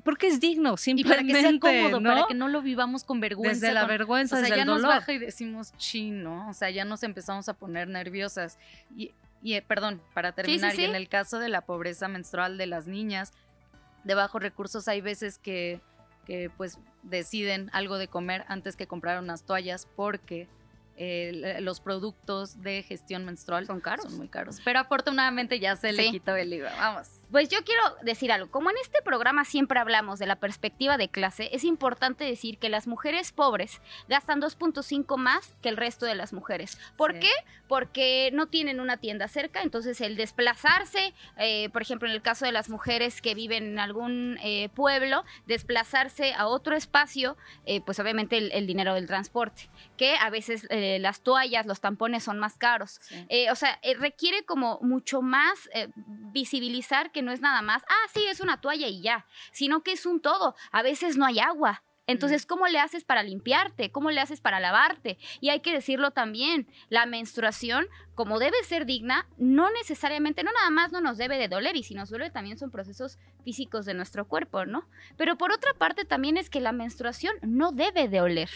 porque 0.05 0.29
es 0.29 0.39
digno, 0.41 0.75
Y 0.75 0.79
simplemente, 0.79 1.33
para 1.33 1.43
que 1.43 1.49
sea 1.51 1.59
cómodo, 1.61 2.01
¿no? 2.01 2.11
para 2.15 2.27
que 2.27 2.35
no 2.35 2.49
lo 2.49 2.63
vivamos 2.63 3.05
con 3.05 3.21
vergüenza. 3.21 3.61
desde 3.67 3.75
la 3.75 3.81
con- 3.83 3.89
vergüenza, 3.89 4.37
O 4.37 4.39
sea, 4.39 4.45
desde 4.45 4.57
ya 4.57 4.63
el 4.63 4.69
nos 4.69 4.83
baja 4.83 5.13
y 5.13 5.19
decimos 5.19 5.73
chino, 5.77 6.49
o 6.49 6.55
sea, 6.55 6.71
ya 6.71 6.85
nos 6.85 7.03
empezamos 7.03 7.49
a 7.49 7.55
poner 7.55 7.89
nerviosas. 7.89 8.59
Y, 8.97 9.13
y, 9.43 9.55
eh, 9.55 9.63
perdón, 9.63 10.01
para 10.15 10.33
terminar, 10.33 10.73
sí, 10.73 10.83
y 10.83 10.85
en 10.85 10.95
el 10.95 11.09
caso 11.09 11.39
de 11.41 11.49
la 11.49 11.63
pobreza 11.63 12.07
menstrual 12.09 12.59
de 12.59 12.67
las 12.67 12.87
niñas 12.87 13.33
de 14.05 14.15
bajos 14.15 14.41
recursos, 14.43 14.89
hay 14.89 15.01
veces 15.01 15.39
que, 15.39 15.81
que 16.27 16.51
pues 16.57 16.79
deciden 17.03 17.71
algo 17.73 17.99
de 17.99 18.09
comer 18.09 18.45
antes 18.49 18.77
que 18.77 18.87
comprar 18.87 19.19
unas 19.21 19.45
toallas 19.45 19.89
porque 19.97 20.49
eh, 20.97 21.59
los 21.61 21.81
productos 21.81 22.63
de 22.63 22.83
gestión 22.83 23.25
menstrual 23.25 23.67
Son 23.67 23.81
caros. 23.81 24.05
son 24.07 24.17
muy 24.19 24.29
caros. 24.29 24.61
Pero 24.65 24.79
afortunadamente 24.79 25.59
ya 25.59 25.75
se 25.77 25.93
le 25.93 26.11
quitó 26.11 26.37
el 26.37 26.53
IVA. 26.53 26.71
Vamos. 26.77 27.09
Pues 27.33 27.49
yo 27.49 27.59
quiero 27.65 27.83
decir 28.03 28.31
algo. 28.31 28.51
Como 28.51 28.69
en 28.71 28.77
este 28.83 29.01
programa 29.03 29.45
siempre 29.47 29.81
hablamos 29.81 30.19
de 30.19 30.27
la 30.27 30.37
perspectiva 30.37 30.99
de 30.99 31.09
clase, 31.09 31.49
es 31.53 31.65
importante 31.65 32.25
decir 32.25 32.59
que 32.59 32.69
las 32.69 32.87
mujeres 32.87 33.33
pobres 33.33 33.81
gastan 34.07 34.41
2.5 34.41 35.17
más 35.17 35.55
que 35.63 35.71
el 35.71 35.79
resto 35.79 36.05
de 36.05 36.15
las 36.15 36.35
mujeres. 36.35 36.79
¿Por 36.97 37.15
Sí. 37.15 37.21
qué? 37.21 37.31
Porque 37.69 38.29
no 38.35 38.49
tienen 38.49 38.81
una 38.81 38.99
tienda 38.99 39.29
cerca, 39.29 39.63
entonces 39.63 40.03
el 40.03 40.15
desplazarse, 40.17 41.15
eh, 41.39 41.71
por 41.71 41.81
ejemplo, 41.81 42.07
en 42.07 42.15
el 42.15 42.21
caso 42.21 42.45
de 42.45 42.53
las 42.53 42.69
mujeres 42.69 43.23
que 43.23 43.35
viven 43.35 43.65
en 43.65 43.79
algún 43.79 44.39
eh, 44.43 44.69
pueblo, 44.75 45.25
desplazarse 45.47 46.35
a 46.35 46.47
otro 46.49 46.77
espacio, 46.77 47.39
eh, 47.65 47.81
pues 47.81 47.99
obviamente 47.99 48.37
el, 48.37 48.53
el 48.53 48.67
dinero 48.67 48.93
del 48.93 49.07
transporte, 49.07 49.71
que 49.97 50.17
a 50.17 50.29
veces 50.29 50.67
eh, 50.69 50.99
las 51.01 51.23
toallas, 51.23 51.65
los 51.65 51.81
tampones 51.81 52.25
son 52.25 52.39
más 52.39 52.59
caros. 52.59 52.99
Sí. 53.01 53.25
Eh, 53.31 53.51
o 53.51 53.55
sea, 53.55 53.81
requiere 53.99 54.43
como 54.45 54.79
mucho 54.83 55.23
más 55.23 55.71
visibilizar 56.33 57.11
que 57.11 57.22
no 57.23 57.33
es 57.33 57.41
nada 57.41 57.63
más, 57.63 57.83
ah, 57.89 58.09
sí, 58.13 58.25
es 58.27 58.41
una 58.41 58.61
toalla 58.61 58.89
y 58.89 59.01
ya, 59.01 59.27
sino 59.53 59.83
que 59.83 59.93
es 59.93 60.07
un 60.07 60.21
todo. 60.21 60.55
A 60.71 60.83
veces 60.83 61.17
no 61.17 61.27
hay 61.27 61.39
agua. 61.39 61.83
Entonces, 62.09 62.47
¿cómo 62.47 62.67
le 62.67 62.81
haces 62.81 63.05
para 63.05 63.23
limpiarte? 63.23 63.93
¿Cómo 63.93 64.11
le 64.11 64.21
haces 64.21 64.41
para 64.41 64.59
lavarte? 64.59 65.19
Y 65.41 65.51
hay 65.51 65.61
que 65.61 65.73
decirlo 65.73 66.11
también, 66.11 66.67
la 66.89 67.07
menstruación, 67.07 67.87
como 68.15 68.41
debe 68.41 68.63
ser 68.65 68.87
digna, 68.87 69.29
no 69.39 69.71
necesariamente, 69.71 70.43
no 70.43 70.51
nada 70.53 70.71
más 70.71 70.91
no 70.91 71.01
nos 71.01 71.17
debe 71.17 71.39
de 71.39 71.49
doler, 71.49 71.77
y 71.77 71.85
si 71.85 71.95
nos 71.95 72.11
duele 72.11 72.31
también 72.31 72.59
son 72.59 72.73
procesos 72.73 73.19
físicos 73.45 73.87
de 73.87 73.95
nuestro 73.95 74.27
cuerpo, 74.27 74.67
¿no? 74.67 74.89
Pero 75.17 75.39
por 75.39 75.53
otra 75.53 75.75
parte 75.75 76.05
también 76.05 76.37
es 76.37 76.51
que 76.51 76.61
la 76.61 76.73
menstruación 76.73 77.35
no 77.41 77.71
debe 77.71 78.09
de 78.09 78.21
oler. 78.21 78.51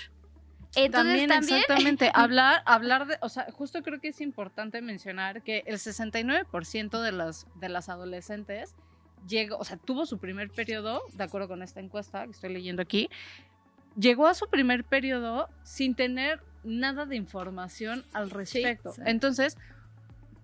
Entonces 0.74 0.92
también, 0.92 1.28
también, 1.28 1.58
exactamente, 1.60 2.10
hablar, 2.14 2.62
hablar 2.66 3.06
de, 3.06 3.16
o 3.20 3.28
sea, 3.28 3.46
justo 3.52 3.82
creo 3.82 4.00
que 4.00 4.08
es 4.08 4.20
importante 4.20 4.82
mencionar 4.82 5.42
que 5.42 5.62
el 5.66 5.76
69% 5.78 7.00
de 7.00 7.12
las, 7.12 7.46
de 7.54 7.68
las 7.68 7.88
adolescentes 7.88 8.74
llegó, 9.26 9.56
o 9.58 9.64
sea, 9.64 9.76
tuvo 9.76 10.06
su 10.06 10.18
primer 10.18 10.50
periodo, 10.50 11.00
de 11.14 11.24
acuerdo 11.24 11.48
con 11.48 11.62
esta 11.62 11.80
encuesta 11.80 12.24
que 12.24 12.32
estoy 12.32 12.52
leyendo 12.52 12.82
aquí, 12.82 13.08
llegó 13.98 14.26
a 14.26 14.34
su 14.34 14.48
primer 14.48 14.84
periodo 14.84 15.48
sin 15.62 15.94
tener 15.94 16.40
nada 16.64 17.06
de 17.06 17.16
información 17.16 18.04
al 18.12 18.30
respecto. 18.30 18.92
sí. 18.92 19.02
Entonces, 19.06 19.56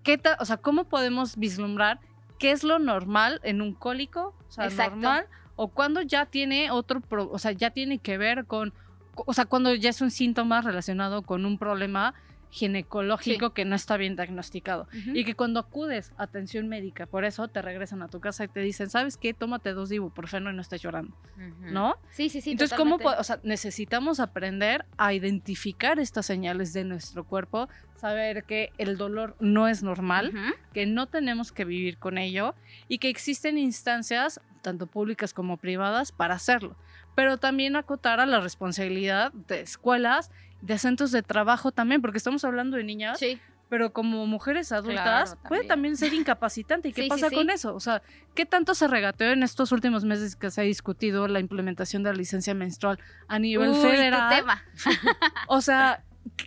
¿qué 0.03 0.17
ta- 0.17 0.37
o 0.39 0.45
sea, 0.45 0.57
¿cómo 0.57 0.85
podemos 0.85 1.37
vislumbrar 1.37 1.99
qué 2.39 2.51
es 2.51 2.63
lo 2.63 2.79
normal 2.79 3.39
en 3.43 3.61
un 3.61 3.73
cólico? 3.73 4.35
O 4.47 4.51
sea, 4.51 4.65
Exacto. 4.65 4.95
normal, 4.95 5.27
o 5.55 5.67
cuando 5.67 6.01
ya 6.01 6.25
tiene 6.25 6.71
otro, 6.71 6.99
pro- 7.01 7.29
o 7.29 7.37
sea, 7.39 7.51
ya 7.51 7.69
tiene 7.69 7.99
que 7.99 8.17
ver 8.17 8.45
con, 8.45 8.73
o 9.15 9.33
sea, 9.33 9.45
cuando 9.45 9.73
ya 9.75 9.89
es 9.89 10.01
un 10.01 10.11
síntoma 10.11 10.61
relacionado 10.61 11.21
con 11.21 11.45
un 11.45 11.57
problema 11.57 12.13
ginecológico 12.49 13.49
que 13.53 13.65
no 13.65 13.75
está 13.75 13.97
bien 13.97 14.15
diagnosticado. 14.15 14.87
Y 15.15 15.25
que 15.25 15.33
cuando 15.35 15.59
acudes 15.59 16.13
a 16.17 16.23
atención 16.23 16.67
médica, 16.69 17.07
por 17.07 17.25
eso 17.25 17.47
te 17.47 17.61
regresan 17.63 18.03
a 18.03 18.07
tu 18.09 18.19
casa 18.19 18.43
y 18.43 18.47
te 18.47 18.59
dicen, 18.61 18.89
¿sabes 18.91 19.17
qué? 19.17 19.33
Tómate 19.33 19.73
dos 19.73 19.89
de 19.89 19.95
ibuprofeno 19.95 20.51
y 20.51 20.55
no 20.55 20.61
estés 20.61 20.81
llorando. 20.81 21.17
¿no? 21.61 21.95
Sí, 22.11 22.29
sí, 22.29 22.41
sí. 22.41 22.51
Entonces, 22.51 22.77
¿cómo 22.77 22.97
totalmente. 22.97 23.15
po- 23.17 23.21
o 23.21 23.23
sea, 23.23 23.39
necesitamos 23.43 24.19
aprender 24.19 24.85
a 24.97 25.13
identificar 25.13 25.97
estas 25.99 26.27
señales 26.27 26.73
de 26.73 26.83
nuestro 26.83 27.23
cuerpo, 27.23 27.69
saber 27.95 28.43
que 28.43 28.71
el 28.77 28.97
dolor 28.97 29.35
no 29.39 29.67
es 29.67 29.81
normal, 29.83 30.31
que 30.73 30.85
no 30.85 31.07
tenemos 31.07 31.51
que 31.51 31.65
vivir 31.65 31.97
con 31.97 32.17
ello 32.19 32.53
y 32.87 32.99
que 32.99 33.09
existen 33.09 33.57
instancias, 33.57 34.39
tanto 34.61 34.85
públicas 34.87 35.33
como 35.33 35.57
privadas, 35.57 36.11
para 36.11 36.35
hacerlo. 36.35 36.75
Pero 37.15 37.37
también 37.37 37.75
acotar 37.75 38.19
a 38.19 38.25
la 38.25 38.39
responsabilidad 38.39 39.31
de 39.47 39.61
escuelas, 39.61 40.31
de 40.61 40.77
centros 40.77 41.11
de 41.11 41.21
trabajo 41.23 41.71
también, 41.71 42.01
porque 42.01 42.17
estamos 42.17 42.43
hablando 42.45 42.77
de 42.77 42.83
niñas, 42.83 43.19
Sí. 43.19 43.39
pero 43.69 43.91
como 43.93 44.25
mujeres 44.27 44.71
adultas 44.71 45.31
Claro, 45.33 45.47
puede 45.49 45.63
también 45.65 45.97
ser 45.97 46.13
incapacitante. 46.13 46.89
¿Y 46.89 46.93
qué 46.93 47.03
Sí, 47.03 47.09
pasa 47.09 47.29
sí. 47.29 47.35
con 47.35 47.49
eso? 47.49 47.75
O 47.75 47.79
sea, 47.79 48.01
¿qué 48.35 48.45
tanto 48.45 48.73
se 48.75 48.87
regateó 48.87 49.31
en 49.31 49.43
estos 49.43 49.71
últimos 49.71 50.05
meses 50.05 50.35
que 50.35 50.49
se 50.51 50.61
ha 50.61 50.63
discutido 50.63 51.27
la 51.27 51.39
implementación 51.39 52.03
de 52.03 52.11
la 52.11 52.15
licencia 52.17 52.53
menstrual 52.53 52.99
a 53.27 53.39
nivel 53.39 53.69
Uy, 53.69 53.75
federal? 53.81 54.29
tu 54.29 54.35
tema. 54.35 54.63
O 55.47 55.61
sea, 55.61 56.03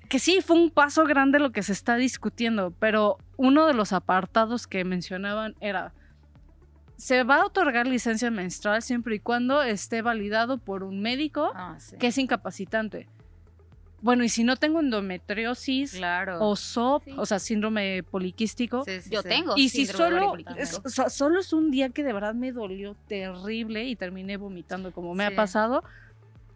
que 0.08 0.18
sí, 0.18 0.40
fue 0.40 0.56
un 0.56 0.70
paso 0.70 1.04
grande 1.04 1.38
lo 1.38 1.52
que 1.52 1.62
se 1.62 1.72
está 1.72 1.96
discutiendo, 1.96 2.72
pero 2.78 3.18
uno 3.36 3.66
de 3.66 3.74
los 3.74 3.92
apartados 3.92 4.66
que 4.66 4.84
mencionaban 4.84 5.54
era, 5.60 5.92
se 6.96 7.22
va 7.24 7.36
a 7.42 7.46
otorgar 7.46 7.86
licencia 7.86 8.30
menstrual 8.30 8.82
siempre 8.82 9.16
y 9.16 9.18
cuando 9.20 9.62
esté 9.62 10.02
validado 10.02 10.58
por 10.58 10.82
un 10.82 11.00
médico 11.00 11.52
Ah, 11.54 11.76
sí. 11.78 11.96
que 11.98 12.08
es 12.08 12.18
incapacitante. 12.18 13.08
Bueno, 14.02 14.24
y 14.24 14.28
si 14.28 14.44
no 14.44 14.56
tengo 14.56 14.80
endometriosis 14.80 15.92
Claro. 15.94 16.38
o 16.40 16.54
SOP, 16.54 17.04
Sí. 17.04 17.14
o 17.16 17.26
sea, 17.26 17.38
síndrome 17.38 18.02
poliquístico, 18.02 18.84
Sí, 18.84 19.00
sí, 19.00 19.10
Yo 19.10 19.22
sí. 19.22 19.28
tengo. 19.28 19.54
y 19.56 19.68
si 19.70 19.86
solo 19.86 20.34
es, 20.56 20.80
o 20.84 20.88
sea, 20.88 21.08
solo 21.08 21.40
es 21.40 21.52
un 21.52 21.70
día 21.70 21.88
que 21.90 22.04
de 22.04 22.12
verdad 22.12 22.34
me 22.34 22.52
dolió 22.52 22.94
terrible 23.08 23.84
y 23.86 23.96
terminé 23.96 24.36
vomitando 24.36 24.92
como 24.92 25.14
me 25.14 25.26
Sí. 25.26 25.32
ha 25.32 25.36
pasado, 25.36 25.82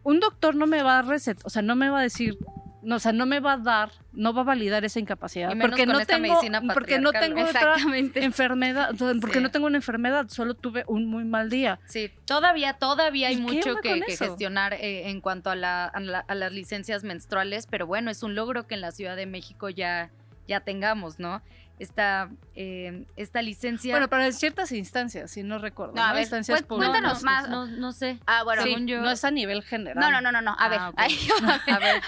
un 0.05 0.21
doctor 0.21 0.55
no 0.55 0.67
me 0.67 0.83
va 0.83 0.99
a 1.01 1.03
recetar, 1.03 1.45
o 1.47 1.51
sea, 1.51 1.63
no 1.63 1.75
me 1.77 1.89
va 1.91 2.01
a 2.01 2.03
decir, 2.03 2.39
no, 2.83 2.97
o 2.97 2.99
sea, 2.99 3.13
no 3.13 3.27
me 3.27 3.41
va 3.41 3.55
a 3.55 3.57
dar, 3.59 3.91
no 4.13 4.33
va 4.33 4.41
a 4.41 4.45
validar 4.45 4.85
esa 4.85 4.99
incapacidad 5.01 5.51
Y 5.51 5.55
menos 5.55 5.71
porque 5.71 5.85
con 5.85 5.93
no 5.95 6.01
esta 6.01 6.15
tengo 6.17 6.41
porque 6.73 6.99
no 6.99 7.13
tengo 7.13 7.43
otra 7.43 7.77
enfermedad, 8.15 8.95
porque 9.21 9.39
Sí. 9.39 9.43
no 9.43 9.51
tengo 9.51 9.67
una 9.67 9.77
enfermedad, 9.77 10.27
solo 10.29 10.55
tuve 10.55 10.85
un 10.87 11.07
muy 11.07 11.25
mal 11.25 11.51
día. 11.51 11.79
Sí, 11.87 12.11
todavía, 12.25 12.75
todavía 12.75 13.29
hay 13.29 13.35
¿Y 13.35 13.37
qué 13.39 13.43
mucho 13.43 13.77
que, 13.81 14.01
que 14.01 14.17
gestionar 14.17 14.75
eh, 14.75 15.11
en 15.11 15.21
cuanto 15.21 15.51
a, 15.51 15.57
la- 15.57 15.87
a 15.87 16.01
la- 16.01 16.21
a 16.21 16.35
las 16.35 16.53
licencias 16.53 17.05
menstruales, 17.05 17.67
pero 17.67 17.87
bueno, 17.87 18.11
es 18.11 18.23
un 18.23 18.35
logro 18.35 18.67
que 18.67 18.75
en 18.75 18.81
la 18.81 18.93
Ciudad 18.93 19.17
de 19.17 19.27
México 19.27 19.69
ya, 19.69 20.11
ya 20.49 20.61
tengamos, 20.61 21.19
¿no? 21.19 21.43
Esta, 21.81 22.31
eh, 22.55 23.07
esta 23.17 23.41
licencia. 23.43 23.93
Bueno, 23.95 24.09
para 24.09 24.31
ciertas 24.33 24.71
instancias, 24.71 25.31
si 25.31 25.43
no 25.43 25.59
recuerdo, 25.59 25.95
No, 25.95 26.03
a 26.03 26.09
¿no? 26.09 26.13
ver, 26.15 26.23
Instancias 26.23 26.63
públicas. 26.63 26.91
cuéntanos 26.93 27.23
más. 27.25 27.49
No, 27.49 27.67
no 27.67 27.93
sé. 27.93 28.19
Ah, 28.27 28.43
bueno. 28.45 28.63
Sí, 28.63 28.69
según 28.69 28.87
yo- 28.87 29.01
no 29.01 29.11
es 29.11 29.25
a 29.25 29.31
nivel 29.31 29.63
general. 29.63 29.99
No, 29.99 30.11
no, 30.11 30.21
no, 30.21 30.31
no, 30.31 30.43
no. 30.43 30.55
A 30.59 30.69
ver. 30.69 30.79
Ah, 30.79 30.89
ok. 30.91 30.95
ay, 30.99 31.19
A 31.73 31.79
ver, 31.79 32.03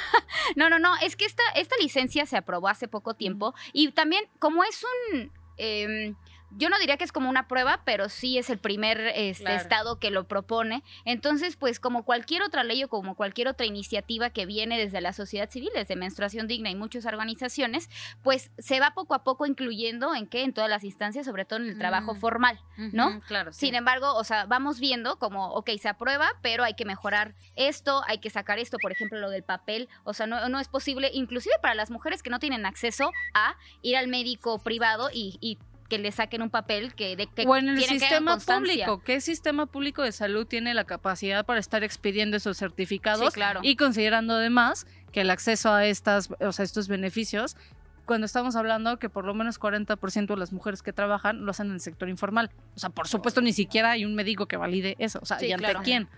No, 0.56 0.68
no, 0.68 0.78
no, 0.78 0.94
es 1.02 1.16
que 1.16 1.24
esta, 1.24 1.42
esta 1.56 1.74
licencia 1.80 2.26
se 2.26 2.36
aprobó 2.36 2.68
hace 2.68 2.86
poco 2.86 3.14
tiempo 3.14 3.54
y 3.72 3.90
también 3.92 4.24
como 4.38 4.62
es 4.62 4.84
un... 5.14 5.32
em, 5.56 6.14
yo 6.56 6.68
no 6.68 6.78
diría 6.78 6.96
que 6.96 7.04
es 7.04 7.12
como 7.12 7.28
una 7.30 7.48
prueba, 7.48 7.80
pero 7.84 8.08
sí 8.08 8.38
es 8.38 8.50
el 8.50 8.58
primer 8.58 9.00
este, 9.14 9.44
Claro. 9.44 9.60
estado 9.60 9.98
que 9.98 10.10
lo 10.10 10.24
propone. 10.28 10.82
Entonces, 11.04 11.56
pues 11.56 11.80
como 11.80 12.04
cualquier 12.04 12.42
otra 12.42 12.64
ley 12.64 12.84
o 12.84 12.88
como 12.88 13.14
cualquier 13.14 13.48
otra 13.48 13.66
iniciativa 13.66 14.30
que 14.30 14.46
viene 14.46 14.78
desde 14.78 15.00
la 15.00 15.12
sociedad 15.12 15.50
civil, 15.50 15.70
desde 15.74 15.96
Menstruación 15.96 16.46
Digna 16.46 16.70
y 16.70 16.74
muchas 16.74 17.06
organizaciones, 17.06 17.88
pues 18.22 18.50
se 18.58 18.80
va 18.80 18.92
poco 18.94 19.14
a 19.14 19.24
poco 19.24 19.46
incluyendo 19.46 20.14
en 20.14 20.26
qué, 20.26 20.42
en 20.42 20.52
todas 20.52 20.70
las 20.70 20.84
instancias, 20.84 21.26
sobre 21.26 21.44
todo 21.44 21.58
en 21.60 21.68
el 21.68 21.78
trabajo 21.78 22.14
Mm. 22.14 22.18
formal. 22.20 22.60
¿no? 22.92 23.20
Claro, 23.28 23.52
sí. 23.52 23.66
Sin 23.66 23.74
embargo, 23.74 24.14
o 24.14 24.24
sea, 24.24 24.46
vamos 24.46 24.80
viendo 24.80 25.18
como, 25.18 25.52
ok, 25.54 25.70
se 25.80 25.88
aprueba, 25.88 26.28
pero 26.42 26.64
hay 26.64 26.74
que 26.74 26.84
mejorar 26.84 27.34
esto, 27.56 28.02
hay 28.06 28.18
que 28.18 28.28
sacar 28.30 28.58
esto, 28.58 28.76
por 28.82 28.92
ejemplo, 28.92 29.18
lo 29.20 29.30
del 29.30 29.42
papel, 29.44 29.88
o 30.04 30.12
sea, 30.14 30.26
no, 30.26 30.48
no 30.48 30.58
es 30.58 30.68
posible, 30.68 31.10
inclusive 31.12 31.54
para 31.62 31.74
las 31.74 31.90
mujeres 31.90 32.22
que 32.22 32.30
no 32.30 32.38
tienen 32.38 32.66
acceso 32.66 33.10
a 33.34 33.56
ir 33.82 33.96
al 33.96 34.08
médico 34.08 34.58
privado 34.58 35.10
y, 35.12 35.38
y 35.40 35.58
que 35.92 35.98
le 35.98 36.10
saquen 36.10 36.40
un 36.40 36.48
papel 36.48 36.94
que, 36.94 37.16
de, 37.16 37.26
que 37.26 37.42
o 37.46 37.54
en 37.54 37.68
el 37.68 37.76
tiene 37.76 37.92
que 37.92 37.98
sistema 38.00 38.30
constancia. 38.30 38.86
público. 38.86 39.02
¿Qué 39.04 39.20
sistema 39.20 39.66
público 39.66 40.00
de 40.02 40.10
salud 40.10 40.46
tiene 40.46 40.72
la 40.72 40.84
capacidad 40.84 41.44
para 41.44 41.60
estar 41.60 41.84
expidiendo 41.84 42.38
esos 42.38 42.56
certificados? 42.56 43.26
Sí, 43.26 43.34
claro. 43.34 43.60
Y 43.62 43.76
considerando 43.76 44.32
además 44.36 44.86
que 45.12 45.20
el 45.20 45.28
acceso 45.28 45.70
a 45.70 45.84
estas, 45.84 46.30
o 46.40 46.50
sea, 46.52 46.64
estos 46.64 46.88
beneficios, 46.88 47.58
cuando 48.06 48.24
estamos 48.24 48.56
hablando 48.56 48.98
que 48.98 49.10
por 49.10 49.26
lo 49.26 49.34
menos 49.34 49.60
40% 49.60 50.26
de 50.28 50.36
las 50.38 50.50
mujeres 50.54 50.82
que 50.82 50.94
trabajan 50.94 51.44
lo 51.44 51.50
hacen 51.50 51.66
en 51.66 51.74
el 51.74 51.80
sector 51.80 52.08
informal. 52.08 52.50
O 52.74 52.78
sea, 52.78 52.88
por 52.88 53.06
supuesto, 53.06 53.42
ni 53.42 53.52
siquiera 53.52 53.90
hay 53.90 54.06
un 54.06 54.14
médico 54.14 54.46
que 54.46 54.56
valide 54.56 54.96
eso. 54.98 55.18
O 55.20 55.26
sea, 55.26 55.38
Sí, 55.40 55.48
¿y 55.48 55.52
ante 55.52 55.64
claro. 55.66 55.80
quién? 55.84 56.08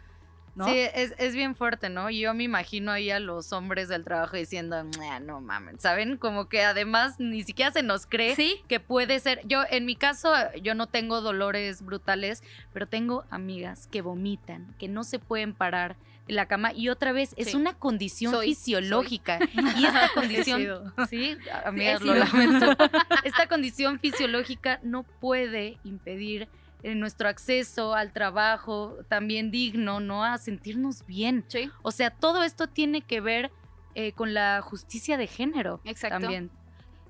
¿No? 0.54 0.66
Sí, 0.66 0.78
es, 0.78 1.14
es 1.18 1.34
bien 1.34 1.56
fuerte, 1.56 1.88
¿no? 1.88 2.10
Y 2.10 2.20
yo 2.20 2.32
me 2.34 2.44
imagino 2.44 2.92
ahí 2.92 3.10
a 3.10 3.18
los 3.18 3.52
hombres 3.52 3.88
del 3.88 4.04
trabajo 4.04 4.36
diciendo, 4.36 4.84
"Nah, 4.84 5.18
no 5.18 5.40
mames, 5.40 5.76
¿saben? 5.80 6.16
Como 6.16 6.48
que 6.48 6.62
además 6.62 7.16
ni 7.18 7.42
siquiera 7.42 7.72
se 7.72 7.82
nos 7.82 8.06
cree 8.06 8.36
Sí, 8.36 8.60
que 8.68 8.78
puede 8.78 9.18
ser. 9.18 9.40
Yo, 9.46 9.62
en 9.68 9.84
mi 9.84 9.96
caso, 9.96 10.32
yo 10.62 10.74
no 10.76 10.86
tengo 10.86 11.20
dolores 11.20 11.82
brutales, 11.82 12.42
pero 12.72 12.86
tengo 12.86 13.24
amigas 13.30 13.88
que 13.88 14.00
vomitan, 14.00 14.74
que 14.78 14.86
no 14.86 15.02
se 15.02 15.18
pueden 15.18 15.54
parar 15.54 15.96
de 16.28 16.34
la 16.34 16.46
cama. 16.46 16.72
Y 16.72 16.88
otra 16.88 17.12
vez, 17.12 17.34
es 17.36 17.48
Sí. 17.50 17.56
una 17.56 17.74
condición 17.74 18.32
Soy, 18.32 18.54
fisiológica. 18.54 19.38
Y 19.76 19.84
esta 19.84 20.08
condición, 20.14 20.94
sí, 21.10 21.36
amigas, 21.64 22.00
lo 22.00 22.14
lamento. 22.14 22.66
Esta 23.24 23.46
condición 23.48 23.98
fisiológica 23.98 24.78
no 24.82 25.02
puede 25.02 25.78
impedir 25.84 26.48
eh, 26.84 26.94
nuestro 26.94 27.30
acceso 27.30 27.94
al 27.94 28.12
trabajo 28.12 28.98
también 29.08 29.50
digno, 29.50 30.00
¿no? 30.00 30.22
A 30.22 30.36
sentirnos 30.36 31.06
bien. 31.06 31.42
sí, 31.48 31.70
O 31.80 31.90
sea, 31.90 32.10
todo 32.10 32.42
esto 32.42 32.66
tiene 32.66 33.00
que 33.00 33.22
ver 33.22 33.50
eh, 33.94 34.12
con 34.12 34.34
la 34.34 34.60
justicia 34.62 35.16
de 35.16 35.26
género. 35.26 35.80
exacto. 35.84 36.20
También. 36.20 36.50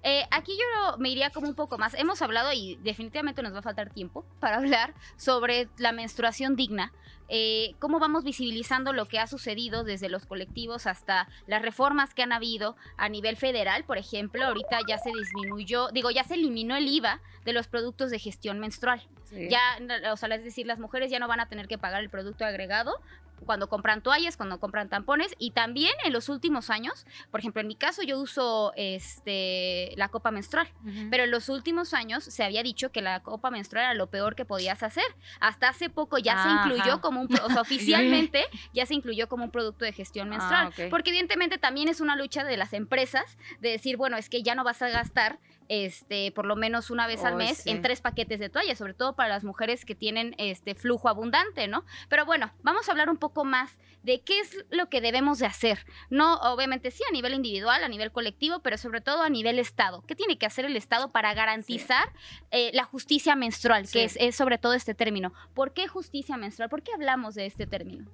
Eh, 0.07 0.27
aquí 0.31 0.53
yo 0.53 0.99
me 0.99 1.09
iría 1.09 1.31
como 1.31 1.49
un 1.49 1.55
poco 1.55 1.79
más. 1.79 1.95
Hemos 1.95 2.21
hablado 2.21 2.53
y 2.53 2.77
definitivamente 2.83 3.43
nos 3.43 3.55
va 3.55 3.61
a 3.61 3.63
faltar 3.63 3.91
tiempo 3.91 4.25
para 4.39 4.57
hablar 4.59 4.95
sobre 5.17 5.69
la 5.79 5.93
menstruación 5.93 6.57
digna. 6.57 6.93
eh, 7.29 7.75
cómo 7.79 7.99
vamos 7.99 8.23
visibilizando 8.23 8.93
lo 8.93 9.07
que 9.07 9.19
ha 9.19 9.27
sucedido 9.27 9.83
desde 9.83 10.11
los 10.11 10.27
colectivos 10.27 10.87
hasta 10.87 11.27
las 11.47 11.63
reformas 11.63 12.13
que 12.13 12.23
han 12.23 12.33
habido 12.33 12.77
a 12.99 13.09
nivel 13.09 13.39
federal, 13.39 13.85
por 13.85 13.97
ejemplo, 13.97 14.45
ahorita 14.45 14.81
ya 14.87 14.99
se 14.99 15.11
disminuyó, 15.11 15.89
digo, 15.91 16.11
ya 16.11 16.23
se 16.23 16.35
eliminó 16.35 16.77
el 16.77 16.87
IVA 16.87 17.23
de 17.47 17.55
los 17.55 17.67
productos 17.67 18.11
de 18.11 18.19
gestión 18.19 18.59
menstrual. 18.59 19.09
Sí. 19.25 19.49
Ya, 19.49 19.79
o 20.13 20.19
sea, 20.19 20.29
es 20.35 20.45
decir, 20.45 20.67
las 20.67 20.79
mujeres 20.79 21.11
ya 21.11 21.19
no 21.19 21.27
van 21.27 21.41
a 21.41 21.49
tener 21.49 21.67
que 21.67 21.79
pagar 21.79 22.03
el 22.03 22.11
producto 22.11 22.45
agregado 22.45 23.01
cuando 23.45 23.69
compran 23.69 24.03
toallas, 24.03 24.37
cuando 24.37 24.59
compran 24.61 24.89
tampones 24.89 25.35
y 25.39 25.51
también 25.51 25.93
en 26.05 26.13
los 26.13 26.29
últimos 26.29 26.71
años, 26.71 27.07
por 27.31 27.41
ejemplo, 27.41 27.61
en 27.61 27.67
mi 27.69 27.75
caso 27.77 28.03
yo 28.03 28.19
uso 28.19 28.73
este 28.77 29.93
la 29.97 30.09
copa 30.09 30.31
menstrual, 30.31 30.69
pero 31.11 31.25
en 31.25 31.31
los 31.31 31.49
últimos 31.49 31.95
años 31.95 32.25
se 32.25 32.45
había 32.45 32.63
dicho 32.63 32.91
que 32.91 33.03
la 33.03 33.21
copa 33.21 33.51
menstrual 33.51 33.85
era 33.87 33.95
lo 33.95 34.09
peor 34.09 34.35
que 34.35 34.45
podías 34.45 34.83
hacer. 34.83 35.05
Hasta 35.41 35.69
hace 35.69 35.91
poco 35.91 36.19
ya 36.19 36.33
se 36.43 36.49
Ajá. 36.49 36.63
incluyó 36.69 37.01
como 37.01 37.21
un, 37.21 37.29
o 37.43 37.51
sea, 37.51 37.61
oficialmente 37.63 38.45
ya 38.73 38.87
se 38.87 38.95
incluyó 38.95 39.29
como 39.29 39.45
un 39.45 39.51
producto 39.51 39.85
de 39.85 39.93
gestión 39.93 40.29
menstrual, 40.29 40.67
Ah, 40.67 40.69
ok. 40.69 40.91
porque 40.91 41.11
evidentemente 41.11 41.59
también 41.59 41.89
es 41.89 42.01
una 42.01 42.17
lucha 42.17 42.45
de 42.45 42.57
las 42.57 42.73
empresas 42.73 43.37
de 43.61 43.71
decir, 43.71 43.97
bueno, 43.97 44.17
es 44.17 44.29
que 44.29 44.43
ya 44.43 44.55
no 44.55 44.65
vas 44.65 44.81
a 44.83 44.89
gastar 44.89 45.39
este 45.69 46.33
por 46.33 46.47
lo 46.47 46.57
menos 46.57 46.91
una 46.91 47.07
vez 47.07 47.25
al 47.25 47.37
mes 47.37 47.59
sí. 47.59 47.71
en 47.71 47.83
tres 47.83 48.01
paquetes 48.01 48.39
de 48.39 48.49
toallas, 48.49 48.79
sobre 48.79 48.95
todo 48.95 49.15
para 49.15 49.29
las 49.29 49.45
mujeres 49.45 49.85
que 49.85 49.95
tienen 49.95 50.35
este 50.39 50.75
flujo 50.75 51.09
abundante, 51.09 51.69
¿no? 51.69 51.85
Pero 52.09 52.27
bueno, 52.27 52.53
vamos 52.63 52.89
a 52.89 52.93
hablar 52.93 53.09
un 53.11 53.17
poco 53.17 53.45
más 53.45 53.79
de 54.03 54.21
qué 54.21 54.41
es 54.41 54.65
lo 54.71 54.89
que 54.91 55.01
debemos 55.01 55.39
de 55.39 55.47
hacer. 55.47 55.87
No, 56.11 56.35
obviamente 56.37 56.91
sí, 56.91 57.03
a 57.09 57.13
nivel 57.13 57.33
individual, 57.33 57.83
a 57.83 57.89
nivel 57.89 58.13
colectivo, 58.13 58.61
pero 58.61 58.77
sobre 58.77 59.01
todo 59.01 59.23
a 59.23 59.31
nivel 59.31 59.59
Estado. 59.59 60.05
¿Qué 60.07 60.15
tiene 60.15 60.37
que 60.37 60.45
hacer 60.45 60.67
el 60.67 60.77
Estado 60.77 61.11
para 61.11 61.33
garantizar 61.33 62.13
eh, 62.51 62.71
la 62.75 62.85
justicia 62.85 63.35
menstrual, 63.35 63.87
Sí. 63.87 63.95
que 63.95 64.05
es, 64.05 64.17
es 64.21 64.37
sobre 64.37 64.59
todo 64.59 64.75
este 64.75 64.95
término? 64.95 65.33
¿Por 65.55 65.73
qué 65.73 65.89
justicia 65.89 66.37
menstrual? 66.37 66.69
¿Por 66.69 66.83
qué 66.83 66.93
hablamos 66.93 67.35
de 67.35 67.47
este 67.47 67.67
término? 67.67 68.07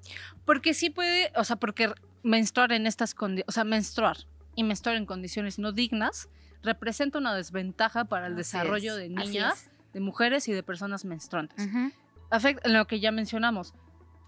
Porque 0.45 0.75
sí 0.75 0.91
puede, 0.91 1.33
o 1.35 1.43
sea, 1.43 1.57
porque 1.57 1.93
menstruar 2.23 2.73
en 2.73 2.87
estas 2.87 3.15
condiciones, 3.15 3.49
o 3.49 3.53
sea, 3.53 3.65
menstruar 3.65 4.19
y 4.55 4.63
menstruar 4.63 4.97
en 4.97 5.07
condiciones 5.07 5.59
no 5.59 5.73
dignas 5.73 6.29
representa 6.63 7.19
una 7.19 7.35
desventaja 7.35 8.05
para 8.05 8.27
el 8.27 8.35
Así 8.35 8.39
desarrollo 8.39 8.93
es. 8.97 8.99
de 8.99 9.09
niñas, 9.09 9.71
de 9.93 10.01
mujeres 10.01 10.49
y 10.49 10.53
de 10.53 10.63
personas 10.63 11.05
menstruantes. 11.05 11.69
Afecta 12.31 12.69
en 12.69 12.75
lo 12.75 12.87
que 12.87 13.01
ya 13.01 13.13
mencionamos. 13.13 13.75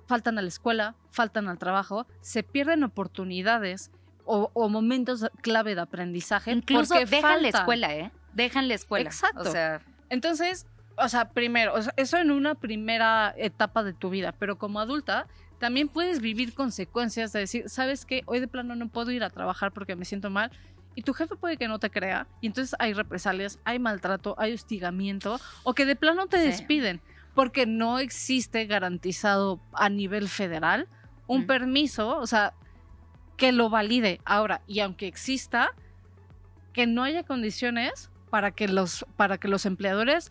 Faltan 0.07 0.39
a 0.39 0.43
la 0.43 0.49
escuela, 0.49 0.97
faltan 1.11 1.49
al 1.49 1.59
trabajo, 1.59 2.07
se 2.21 2.43
pierden 2.43 2.83
oportunidades 2.85 3.93
o, 4.25 4.51
o 4.53 4.69
momentos 4.69 5.27
clave 5.41 5.75
de 5.75 5.81
aprendizaje. 5.81 6.51
Incluso 6.53 6.95
dejan 6.95 7.43
la 7.43 7.49
escuela, 7.49 7.95
¿eh? 7.95 8.13
Dejan 8.33 8.69
la 8.69 8.75
escuela. 8.75 9.09
Exacto. 9.09 9.43
O 9.49 9.53
sea, 9.53 9.81
Entonces, 10.11 10.67
o 10.97 11.09
sea, 11.09 11.31
primero, 11.31 11.75
o 11.75 11.83
sea, 11.83 11.95
eso 11.97 12.19
en 12.19 12.31
una 12.31 12.55
primera 12.55 13.33
etapa 13.37 13.83
de 13.83 13.93
tu 13.93 14.11
vida, 14.11 14.33
pero 14.33 14.59
como 14.59 14.81
adulta 14.81 15.27
también 15.59 15.89
puedes 15.89 16.21
vivir 16.21 16.55
consecuencias 16.55 17.33
de 17.33 17.41
decir, 17.41 17.69
¿sabes 17.69 18.05
qué? 18.05 18.23
Hoy 18.27 18.41
de 18.41 18.49
plano 18.49 18.75
no 18.75 18.89
puedo 18.89 19.13
ir 19.13 19.23
a 19.23 19.31
trabajar 19.31 19.71
porque 19.71 19.95
me 19.95 20.05
siento 20.05 20.29
mal. 20.29 20.51
Y 20.95 21.03
tu 21.03 21.15
jefe 21.15 21.37
puede 21.37 21.57
que 21.57 21.69
no 21.69 21.79
te 21.79 21.91
crea, 21.91 22.27
y 22.41 22.47
entonces 22.49 22.75
hay 22.79 22.93
represalias, 22.93 23.59
hay 23.65 23.79
maltrato, 23.79 24.35
hay 24.39 24.53
hostigamiento, 24.53 25.41
o 25.65 25.75
que 25.75 25.87
de 25.87 25.97
plano 25.97 26.27
te 26.27 26.39
Sí. 26.39 26.47
despiden, 26.47 27.01
porque 27.35 27.65
no 27.67 27.99
existe 27.99 28.67
garantizado 28.67 29.61
a 29.73 29.89
nivel 29.89 30.29
federal 30.29 30.87
un 31.27 31.47
permiso, 31.47 32.19
o 32.19 32.27
sea, 32.27 32.53
que 33.39 33.53
lo 33.53 33.71
valide. 33.71 34.21
Ahora, 34.27 34.61
y 34.67 34.81
aunque 34.81 35.07
exista, 35.07 35.71
que 36.75 36.87
no 36.87 37.03
haya 37.05 37.23
condiciones 37.23 38.11
para 38.31 38.51
que 38.51 38.69
los, 38.69 39.07
para 39.17 39.39
que 39.39 39.49
los 39.49 39.65
empleadores 39.65 40.31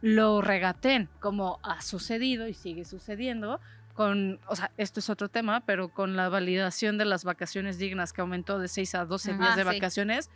lo 0.00 0.40
regaten, 0.40 1.08
como 1.20 1.60
ha 1.62 1.82
sucedido 1.82 2.48
y 2.48 2.54
sigue 2.54 2.84
sucediendo 2.84 3.60
con, 3.94 4.40
o 4.46 4.56
sea, 4.56 4.70
esto 4.76 5.00
es 5.00 5.10
otro 5.10 5.28
tema, 5.28 5.60
pero 5.66 5.88
con 5.88 6.16
la 6.16 6.28
validación 6.28 6.96
de 6.98 7.04
las 7.04 7.24
vacaciones 7.24 7.78
dignas 7.78 8.12
que 8.12 8.20
aumentó 8.20 8.58
de 8.58 8.68
6 8.68 8.94
a 8.94 9.04
12 9.04 9.32
Ujú. 9.32 9.40
días 9.40 9.52
Ah, 9.54 9.56
de 9.56 9.62
sí. 9.62 9.68
vacaciones, 9.68 10.30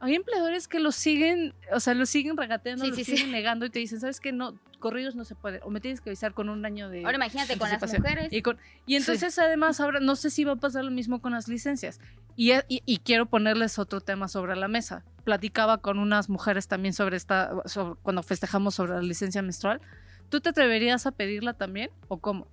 hay 0.00 0.14
empleadores 0.14 0.68
que 0.68 0.78
lo 0.78 0.92
siguen, 0.92 1.54
o 1.72 1.80
sea, 1.80 1.94
lo 1.94 2.06
siguen 2.06 2.36
regateando, 2.36 2.84
Sí, 2.84 2.90
lo 2.90 2.96
sí, 2.96 3.04
siguen 3.04 3.32
negando 3.32 3.66
y 3.66 3.70
te 3.70 3.80
dicen, 3.80 3.98
¿sabes 3.98 4.20
qué? 4.20 4.30
No, 4.30 4.54
corridos 4.78 5.16
no 5.16 5.24
se 5.24 5.34
puede, 5.34 5.60
o 5.64 5.70
me 5.70 5.80
tienes 5.80 6.00
que 6.00 6.10
avisar 6.10 6.34
con 6.34 6.48
un 6.48 6.64
año 6.64 6.88
de... 6.88 7.04
Ahora 7.04 7.16
imagínate 7.16 7.58
con 7.58 7.68
las 7.68 7.82
anticipación". 7.82 8.02
mujeres. 8.02 8.32
Y, 8.32 8.42
con- 8.42 8.58
y 8.86 8.94
entonces 8.94 9.36
además 9.40 9.80
ahora 9.80 9.98
no 9.98 10.14
sé 10.14 10.30
si 10.30 10.44
va 10.44 10.52
a 10.52 10.56
pasar 10.56 10.84
lo 10.84 10.92
mismo 10.92 11.20
con 11.20 11.32
las 11.32 11.48
licencias. 11.48 11.98
Y, 12.36 12.52
y- 12.68 12.82
y 12.86 12.98
quiero 12.98 13.26
ponerles 13.26 13.80
otro 13.80 14.00
tema 14.00 14.28
sobre 14.28 14.54
la 14.54 14.68
mesa. 14.68 15.02
Platicaba 15.24 15.78
con 15.78 15.98
unas 15.98 16.28
mujeres 16.28 16.68
también 16.68 16.94
sobre 16.94 17.16
esta, 17.16 17.50
sobre- 17.64 17.98
cuando 18.02 18.22
festejamos 18.22 18.76
sobre 18.76 18.92
la 18.92 19.02
licencia 19.02 19.42
menstrual. 19.42 19.80
¿Tú 20.28 20.40
te 20.40 20.50
atreverías 20.50 21.06
a 21.06 21.10
pedirla 21.10 21.54
también 21.54 21.90
o 22.06 22.18
cómo? 22.18 22.46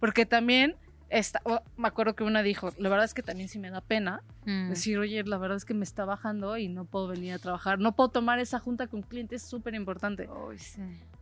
Porque 0.00 0.26
también, 0.26 0.76
esta, 1.10 1.40
o- 1.44 1.62
me 1.76 1.88
acuerdo 1.88 2.14
que 2.14 2.24
una 2.24 2.42
dijo, 2.42 2.72
la 2.78 2.88
verdad 2.88 3.04
es 3.04 3.14
que 3.14 3.22
también 3.22 3.48
sí 3.48 3.58
me 3.58 3.70
da 3.70 3.80
pena 3.80 4.20
mm, 4.46 4.68
decir, 4.70 4.98
oye, 4.98 5.22
la 5.24 5.38
verdad 5.38 5.56
es 5.56 5.64
que 5.64 5.74
me 5.74 5.84
está 5.84 6.04
bajando 6.04 6.56
y 6.56 6.68
no 6.68 6.84
puedo 6.84 7.08
venir 7.08 7.32
a 7.34 7.38
trabajar, 7.38 7.78
no 7.78 7.92
puedo 7.92 8.08
tomar 8.10 8.38
esa 8.38 8.58
junta 8.58 8.86
con 8.86 9.02
clientes, 9.02 9.42
es 9.42 9.48
súper 9.48 9.74
importante. 9.74 10.28
sí. 10.58 10.80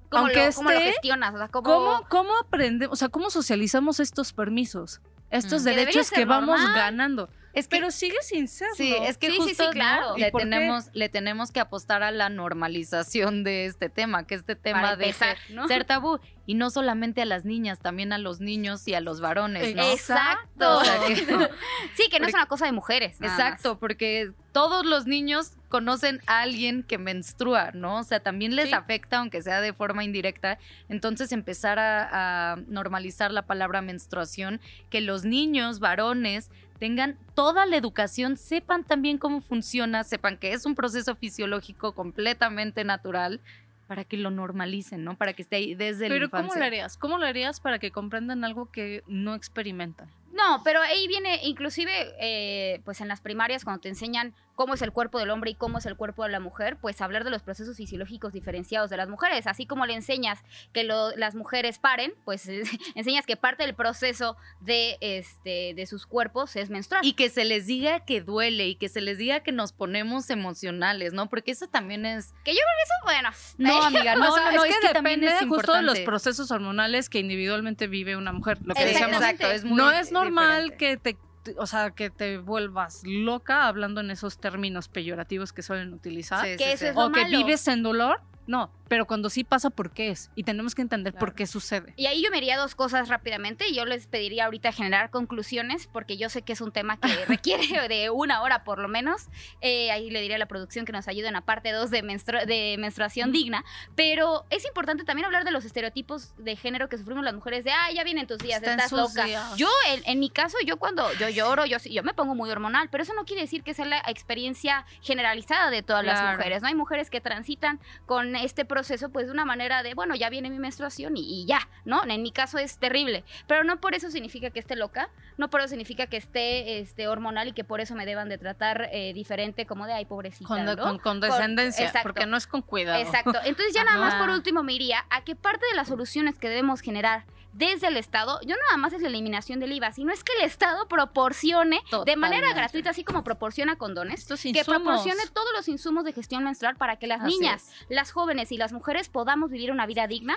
¿Cómo, 0.09 0.27
aunque 0.27 0.47
lo, 0.47 0.53
cómo 0.53 0.71
lo 0.71 0.81
gestionas? 0.81 1.35
O 1.35 1.39
sea, 1.39 1.49
¿cómo, 1.49 1.65
¿Cómo, 1.65 2.07
¿Cómo 2.09 2.31
aprendemos, 2.41 2.93
o 2.93 2.97
sea, 2.97 3.09
cómo 3.09 3.29
socializamos 3.29 3.99
estos 3.99 4.33
permisos? 4.33 5.01
Estos 5.31 5.63
Mm. 5.63 5.65
Derechos 5.65 6.11
que 6.13 6.25
vamos 6.25 6.61
ganando. 6.75 7.29
Es 7.57 7.67
que 7.69 7.77
Pero 7.79 7.91
sigue 7.91 8.17
sin 8.23 8.47
serlo. 8.49 8.75
Sí, 8.77 8.95
es 8.95 9.17
que 9.19 9.27
Sí, 9.29 9.33
sí, 9.33 9.39
sí, 9.43 9.49
justo 9.49 9.65
¿no? 9.65 9.71
claro. 9.71 10.13
¿Y 10.17 10.21
le 10.21 10.31
qué? 10.31 10.39
tenemos, 10.39 10.91
le 10.93 11.09
tenemos 11.09 11.51
que 11.51 11.59
apostar 11.61 12.03
a 12.03 12.11
la 12.11 12.29
normalización 12.29 13.45
de 13.45 13.65
este 13.67 13.89
tema, 13.89 14.27
que 14.27 14.35
este 14.35 14.57
tema 14.57 14.83
para 14.83 14.97
de 14.97 15.05
empezar, 15.07 15.37
¿no? 15.51 15.67
ser 15.67 15.85
tabú. 15.85 16.21
Y 16.49 16.55
no 16.55 16.71
solamente 16.71 17.23
a 17.23 17.25
las 17.25 17.45
niñas, 17.45 17.81
también 17.81 18.13
a 18.13 18.19
los 18.19 18.41
niños 18.41 18.87
y 18.87 18.95
a 18.95 19.01
los 19.01 19.21
varones, 19.21 19.75
¿no? 19.75 19.83
Exacto. 19.91 20.79
O 20.79 20.85
sea, 20.85 21.01
que- 21.09 21.15
Sí, 21.97 22.09
que 22.11 22.21
no 22.21 22.27
es 22.29 22.35
una 22.35 22.47
cosa 22.47 22.67
de 22.67 22.73
mujeres. 22.73 23.21
más. 23.21 23.31
Exacto, 23.33 23.79
porque 23.81 24.31
todos 24.53 24.85
los 24.87 25.07
niños 25.07 25.53
conocen 25.69 26.21
a 26.27 26.41
alguien 26.43 26.83
que 26.85 26.99
menstrua, 26.99 27.73
¿no? 27.73 27.99
O 27.99 28.05
sea, 28.05 28.21
también 28.21 28.55
les 28.55 28.67
Sí. 28.69 28.75
afecta, 28.75 29.19
aunque 29.19 29.43
sea 29.43 29.61
de 29.61 29.73
forma 29.73 30.05
indirecta. 30.05 30.59
Entonces, 30.89 31.33
empezar 31.33 31.79
a, 31.81 32.53
a 32.53 32.57
normalizar 32.69 33.33
la 33.33 33.43
palabra 33.43 33.83
menstruación, 33.83 34.61
que 34.91 35.01
los 35.01 35.25
niños, 35.25 35.81
varones, 35.81 36.51
tengan 36.79 37.19
toda 37.35 37.67
la 37.67 37.77
educación, 37.77 38.37
sepan 38.37 38.85
también 38.85 39.19
cómo 39.19 39.41
funciona, 39.41 40.05
sepan 40.05 40.37
que 40.37 40.53
es 40.53 40.67
un 40.67 40.75
proceso 40.75 41.15
fisiológico 41.15 41.93
completamente 41.93 42.85
natural 42.85 43.41
para 43.87 44.05
que 44.05 44.17
lo 44.17 44.31
normalicen, 44.31 45.05
¿no? 45.05 45.17
Para 45.17 45.33
que 45.33 45.43
esté 45.43 45.57
ahí 45.57 45.75
desde 45.75 46.09
la 46.09 46.15
Pero. 46.15 46.31
¿cómo 46.31 46.55
lo 46.55 46.65
harías? 46.65 46.97
¿Cómo 46.97 47.19
lo 47.19 47.27
harías 47.27 47.61
para 47.61 47.79
que 47.79 47.91
comprendan 47.91 48.45
algo 48.45 48.71
que 48.71 49.03
no 49.07 49.35
experimentan? 49.35 50.11
No, 50.33 50.61
pero 50.65 50.81
ahí 50.81 51.07
viene, 51.09 51.41
inclusive, 51.45 51.93
eh, 52.21 52.81
pues 52.85 53.01
en 53.01 53.09
las 53.09 53.21
primarias, 53.21 53.65
cuando 53.65 53.81
te 53.81 53.89
enseñan 53.89 54.35
cómo 54.57 54.75
es 54.75 54.83
el 54.83 54.91
cuerpo 54.91 55.21
del 55.21 55.31
hombre 55.31 55.51
y 55.53 55.55
cómo 55.55 55.79
es 55.79 55.87
el 55.87 55.97
cuerpo 55.97 56.25
de 56.25 56.31
la 56.31 56.41
mujer, 56.41 56.77
pues 56.81 57.01
hablar 57.01 57.23
de 57.23 57.31
los 57.31 57.43
procesos 57.43 57.77
fisiológicos 57.77 58.33
diferenciados 58.33 58.91
de 58.91 58.97
las 58.97 59.09
mujeres. 59.09 59.47
Así 59.47 59.67
como 59.67 59.87
le 59.87 59.95
enseñas 59.95 60.41
que 60.73 60.83
lo- 60.83 61.15
las 61.17 61.35
mujeres 61.35 61.79
paren, 61.79 62.13
pues 62.25 62.49
enseñas 62.97 63.25
que 63.27 63.37
parte 63.37 63.63
del 63.65 63.75
proceso 63.75 64.37
de, 64.61 64.97
este, 65.01 65.75
de 65.75 65.87
sus 65.87 66.07
cuerpos 66.07 66.57
es 66.57 66.71
menstruar. 66.71 67.05
Y 67.05 67.13
que 67.13 67.29
se 67.31 67.45
les 67.45 67.67
diga 67.67 68.01
que 68.01 68.21
duele 68.21 68.67
y 68.67 68.75
que 68.75 68.89
se 68.89 69.01
les 69.01 69.19
diga 69.19 69.41
que 69.41 69.53
nos 69.53 69.73
ponemos 69.73 70.31
emocionales, 70.31 71.13
¿no? 71.13 71.29
Porque 71.29 71.53
eso 71.53 71.69
también 71.69 72.07
es... 72.07 72.33
que 72.45 72.53
yo 72.53 72.59
creo 72.59 72.77
que 72.77 72.83
eso, 72.83 72.95
bueno, 73.05 73.31
No, 73.59 73.83
amiga, 73.87 74.17
no, 74.17 74.33
O 74.33 74.35
sea, 74.35 74.51
no, 74.51 74.57
no, 74.57 74.65
es, 74.65 74.71
es, 74.71 74.81
que, 74.81 74.89
que, 74.89 74.93
también 74.95 75.21
depende 75.21 75.45
es 75.45 75.49
justo 75.49 75.73
de 75.75 75.83
los 75.83 75.99
procesos 76.01 76.51
hormonales 76.51 77.11
que 77.11 77.19
individualmente 77.19 77.87
vive 77.89 78.17
una 78.17 78.33
mujer. 78.33 78.59
Lo 78.65 78.75
que 78.75 78.87
decíamos, 78.87 79.17
Exacto, 79.17 79.51
es 79.51 79.65
muy 79.65 79.77
no 79.77 79.91
es 79.91 80.11
normal 80.13 80.71
diferente. 80.71 80.77
que 80.79 80.97
te, 81.15 81.26
o 81.59 81.67
sea, 81.67 81.91
que 81.91 82.11
te 82.11 82.39
vuelvas 82.39 83.03
loca 83.05 83.67
hablando 83.67 84.01
en 84.01 84.11
esos 84.11 84.39
términos 84.39 84.89
peyorativos 84.89 85.53
que 85.53 85.63
suelen 85.63 85.93
utilizar. 85.93 86.45
Sí, 86.45 86.57
que 86.57 86.65
sí, 86.65 86.71
eso 86.71 86.79
sí. 86.79 86.87
es 86.87 86.95
lo 86.95 87.07
o 87.07 87.13
que 87.13 87.25
vives 87.25 87.67
en 87.69 87.83
dolor. 87.83 88.21
No, 88.47 88.71
pero 88.89 89.07
cuando 89.07 89.31
sí 89.31 89.45
pasa, 89.45 89.71
¿por 89.71 89.91
qué 89.91 90.11
es? 90.11 90.31
Y 90.35 90.43
tenemos 90.45 90.75
que 90.75 90.83
entender 90.83 91.13
Claro. 91.13 91.27
por 91.27 91.35
qué 91.35 91.47
sucede. 91.47 91.93
Y 91.97 92.07
ahí 92.07 92.23
yo 92.23 92.31
me 92.31 92.37
diría 92.37 92.57
dos 92.57 92.75
cosas 92.75 93.09
rápidamente. 93.09 93.73
Yo 93.73 93.85
les 93.85 94.07
pediría 94.07 94.45
ahorita 94.47 94.73
generar 94.73 95.11
conclusiones, 95.11 95.87
porque 95.93 96.17
yo 96.17 96.29
sé 96.29 96.43
que 96.43 96.53
es 96.53 96.61
un 96.61 96.73
tema 96.73 96.99
que 96.99 97.09
requiere 97.29 97.89
de 97.89 98.11
una 98.11 98.43
hora 98.43 98.65
por 98.65 98.79
lo 98.79 98.89
menos. 98.89 99.29
Eh, 99.61 99.91
ahí 99.91 100.11
le 100.11 100.21
diría 100.21 100.37
a 100.37 100.39
la 100.39 100.47
producción 100.47 100.85
que 100.85 100.93
nos 100.93 101.09
ayude 101.09 101.27
en 101.29 101.35
la 101.35 101.41
parte 101.41 101.73
2 101.73 101.91
de, 101.91 102.03
menstru- 102.05 102.45
de 102.47 102.77
menstruación 102.79 103.33
digna. 103.33 103.65
Pero 103.95 104.45
es 104.51 104.65
importante 104.67 105.05
también 105.05 105.27
hablar 105.27 105.45
de 105.45 105.51
los 105.51 105.65
estereotipos 105.65 106.35
de 106.39 106.57
género 106.57 106.89
que 106.89 106.99
sufrimos 106.99 107.25
las 107.25 107.35
mujeres, 107.35 107.65
de, 107.65 107.73
ay, 107.73 107.95
ya 107.97 108.05
vienen 108.05 108.27
tus 108.27 108.39
días, 108.39 108.63
Está 108.63 108.73
estás 108.75 108.93
loca. 108.93 109.25
días. 109.25 109.57
Yo, 109.57 109.69
en, 109.91 110.03
en 110.07 110.21
mi 110.21 110.31
caso, 110.31 110.57
yo 110.65 110.77
cuando 110.77 111.13
yo 111.15 111.29
lloro, 111.29 111.67
yo, 111.67 111.79
yo 111.79 112.03
me 112.03 112.15
pongo 112.15 112.35
muy 112.35 112.51
hormonal, 112.51 112.89
pero 112.91 113.03
eso 113.03 113.15
no 113.15 113.25
quiere 113.25 113.43
decir 113.43 113.63
que 113.63 113.75
sea 113.75 113.85
la 113.87 113.99
experiencia 114.07 114.85
generalizada 115.03 115.71
de 115.71 115.83
todas 115.83 116.05
las 116.05 116.21
Claro. 116.21 116.37
mujeres, 116.39 116.63
¿no? 116.63 116.69
Hay 116.69 116.75
mujeres 116.75 117.11
que 117.11 117.21
transitan 117.21 117.81
con 118.07 118.37
este 118.37 118.65
proceso, 118.77 119.09
pues 119.09 119.25
de 119.25 119.33
una 119.33 119.47
manera 119.47 119.83
de, 119.83 119.95
bueno, 119.95 120.15
ya 120.15 120.29
viene 120.29 120.51
mi 120.51 120.59
menstruación 120.59 121.17
y, 121.17 121.23
y 121.23 121.47
ya, 121.47 121.67
¿no? 121.87 122.05
En 122.05 122.23
mi 122.23 122.31
caso 122.31 122.59
es 122.59 122.77
terrible, 122.77 123.25
pero 123.47 123.65
no 123.65 123.81
por 123.81 123.95
eso 123.95 124.11
significa 124.11 124.51
que 124.51 124.61
esté 124.61 124.77
loca, 124.77 125.09
no 125.39 125.49
por 125.49 125.61
eso 125.63 125.69
significa 125.69 126.09
que 126.09 126.19
esté 126.19 126.79
este, 126.79 127.09
hormonal 127.09 127.49
y 127.49 127.53
que 127.53 127.65
por 127.65 127.81
eso 127.81 127.95
me 127.95 128.05
deban 128.05 128.29
de 128.29 128.37
tratar 128.37 128.91
eh, 128.93 129.15
diferente 129.15 129.65
como 129.65 129.87
de, 129.87 129.95
ay, 129.95 130.05
pobrecita, 130.05 130.47
Con, 130.47 130.67
¿no? 130.67 130.77
con 130.77 130.99
condescendencia, 130.99 131.87
exacto. 131.87 132.11
porque 132.11 132.27
no 132.27 132.37
es 132.37 132.47
con 132.47 132.61
cuidado. 132.61 133.01
Exacto. 133.01 133.39
Entonces 133.45 133.73
ya 133.73 133.83
nada 133.83 133.97
más 133.99 134.17
por 134.17 134.29
último 134.29 134.63
me 134.63 134.75
iría 134.75 135.07
a 135.09 135.25
que 135.25 135.35
parte 135.35 135.65
de 135.71 135.75
las 135.75 135.89
soluciones 135.89 136.39
que 136.39 136.51
debemos 136.51 136.83
generar 136.83 137.25
desde 137.57 137.89
el 137.89 137.97
Estado, 137.97 138.39
yo 138.43 138.55
nada 138.67 138.77
más 138.77 138.93
es 138.93 139.01
la 139.01 139.09
eliminación 139.09 139.61
del 139.61 139.73
IVA, 139.73 139.91
sino 139.91 140.13
es 140.13 140.23
que 140.23 140.33
el 140.39 140.45
Estado 140.45 140.89
proporcione 140.89 141.81
de 142.05 142.17
manera 142.17 142.53
gratuita, 142.53 142.91
así 142.91 143.03
como 143.03 143.25
proporciona 143.25 143.77
condones, 143.77 144.27
que 144.27 144.63
proporcione 144.65 145.23
todos 145.33 145.49
los 145.57 145.67
insumos 145.69 146.05
de 146.05 146.13
gestión 146.13 146.45
menstrual 146.45 146.77
para 146.77 146.97
que 146.97 147.07
las 147.07 147.23
Así 147.23 147.31
niñas, 147.31 147.69
es. 147.69 147.87
las 147.89 148.13
jóvenes 148.13 148.53
y 148.53 148.59
las 148.59 148.66
mujeres 148.73 149.09
podamos 149.09 149.51
vivir 149.51 149.71
una 149.71 149.87
vida 149.87 150.07
digna. 150.07 150.37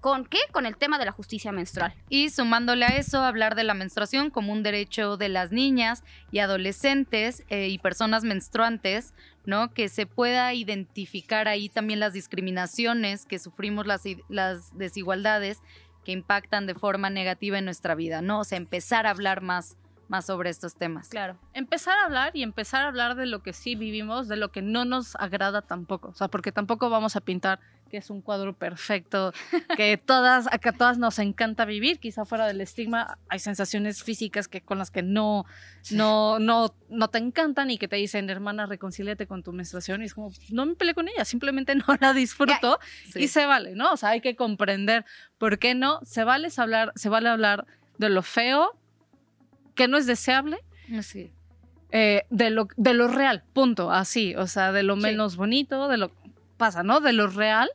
¿Con 0.00 0.24
qué? 0.24 0.38
Con 0.52 0.66
el 0.66 0.76
tema 0.76 0.98
de 0.98 1.04
la 1.04 1.12
justicia 1.12 1.52
menstrual. 1.52 1.94
Y 2.08 2.30
sumándole 2.30 2.84
a 2.84 2.96
eso, 2.96 3.22
hablar 3.22 3.54
de 3.54 3.64
la 3.64 3.74
menstruación 3.74 4.30
como 4.30 4.52
un 4.52 4.62
derecho 4.62 5.16
de 5.16 5.28
las 5.28 5.52
niñas 5.52 6.02
y 6.32 6.40
adolescentes 6.40 7.44
eh, 7.48 7.68
y 7.68 7.78
personas 7.78 8.24
menstruantes, 8.24 9.14
¿no? 9.44 9.72
Que 9.72 9.88
se 9.88 10.06
pueda 10.06 10.52
identificar 10.54 11.48
ahí 11.48 11.68
también 11.68 12.00
las 12.00 12.12
discriminaciones 12.12 13.26
que 13.26 13.38
sufrimos, 13.38 13.86
las, 13.86 14.02
las 14.28 14.76
desigualdades 14.76 15.60
que 16.04 16.12
impactan 16.12 16.66
de 16.66 16.74
forma 16.74 17.10
negativa 17.10 17.58
en 17.58 17.64
nuestra 17.64 17.96
vida, 17.96 18.22
¿no? 18.22 18.40
O 18.40 18.44
sea, 18.44 18.58
empezar 18.58 19.06
a 19.06 19.10
hablar 19.10 19.40
más, 19.42 19.76
más 20.08 20.26
sobre 20.26 20.50
estos 20.50 20.76
temas. 20.76 21.08
Claro. 21.08 21.36
empezar 21.52 21.98
a 21.98 22.04
hablar 22.04 22.36
y 22.36 22.42
empezar 22.42 22.84
a 22.84 22.88
hablar 22.88 23.16
de 23.16 23.26
lo 23.26 23.42
que 23.42 23.52
sí 23.52 23.74
vivimos, 23.74 24.28
de 24.28 24.36
lo 24.36 24.50
que 24.52 24.62
no 24.62 24.84
nos 24.84 25.16
agrada 25.16 25.62
tampoco. 25.62 26.08
O 26.08 26.14
sea, 26.14 26.28
porque 26.28 26.52
tampoco 26.52 26.90
vamos 26.90 27.16
a 27.16 27.20
pintar 27.20 27.58
que 27.90 27.98
es 27.98 28.10
un 28.10 28.20
cuadro 28.20 28.52
perfecto, 28.52 29.32
que 29.76 29.96
todas, 30.04 30.48
a 30.52 30.58
que 30.58 30.70
a 30.70 30.72
todas 30.72 30.98
nos 30.98 31.18
encanta 31.20 31.64
vivir, 31.64 32.00
quizá 32.00 32.24
fuera 32.24 32.46
del 32.46 32.60
estigma, 32.60 33.18
hay 33.28 33.38
sensaciones 33.38 34.02
físicas 34.02 34.48
que 34.48 34.60
con 34.60 34.78
las 34.78 34.90
que 34.90 35.02
no, 35.02 35.46
no, 35.92 36.38
no, 36.40 36.74
no 36.88 37.08
te 37.08 37.18
encantan 37.18 37.70
y 37.70 37.78
que 37.78 37.86
te 37.86 37.94
dicen, 37.96 38.28
hermana, 38.28 38.66
reconcíliate 38.66 39.28
con 39.28 39.42
tu 39.44 39.52
menstruación, 39.52 40.02
y 40.02 40.06
es 40.06 40.14
como, 40.14 40.32
no 40.50 40.66
me 40.66 40.74
peleé 40.74 40.94
con 40.94 41.08
ella, 41.08 41.24
simplemente 41.24 41.74
no 41.76 41.84
la 42.00 42.12
disfruto 42.12 42.80
Sí. 43.12 43.20
y 43.20 43.28
se 43.28 43.46
vale, 43.46 43.74
¿no? 43.76 43.92
O 43.92 43.96
sea, 43.96 44.10
hay 44.10 44.20
que 44.20 44.34
comprender 44.34 45.04
por 45.38 45.58
qué 45.60 45.74
no, 45.76 46.00
se 46.02 46.24
vale 46.24 46.48
hablar, 46.56 46.92
se 46.96 47.08
vale 47.08 47.28
hablar 47.28 47.66
de 47.98 48.10
lo 48.10 48.22
feo, 48.22 48.76
que 49.76 49.86
no 49.86 49.96
es 49.96 50.06
deseable, 50.06 50.58
Sí. 51.00 51.30
eh, 51.92 52.24
de, 52.30 52.50
lo, 52.50 52.66
de 52.76 52.94
lo 52.94 53.06
real, 53.08 53.44
punto, 53.52 53.92
así, 53.92 54.34
o 54.34 54.46
sea, 54.48 54.72
de 54.72 54.82
lo 54.82 54.96
Sí. 54.96 55.02
menos 55.02 55.36
bonito, 55.36 55.86
de 55.88 55.98
lo 55.98 56.10
pasa, 56.56 56.82
¿no? 56.82 57.00
De 57.00 57.12
lo 57.12 57.28
real, 57.28 57.68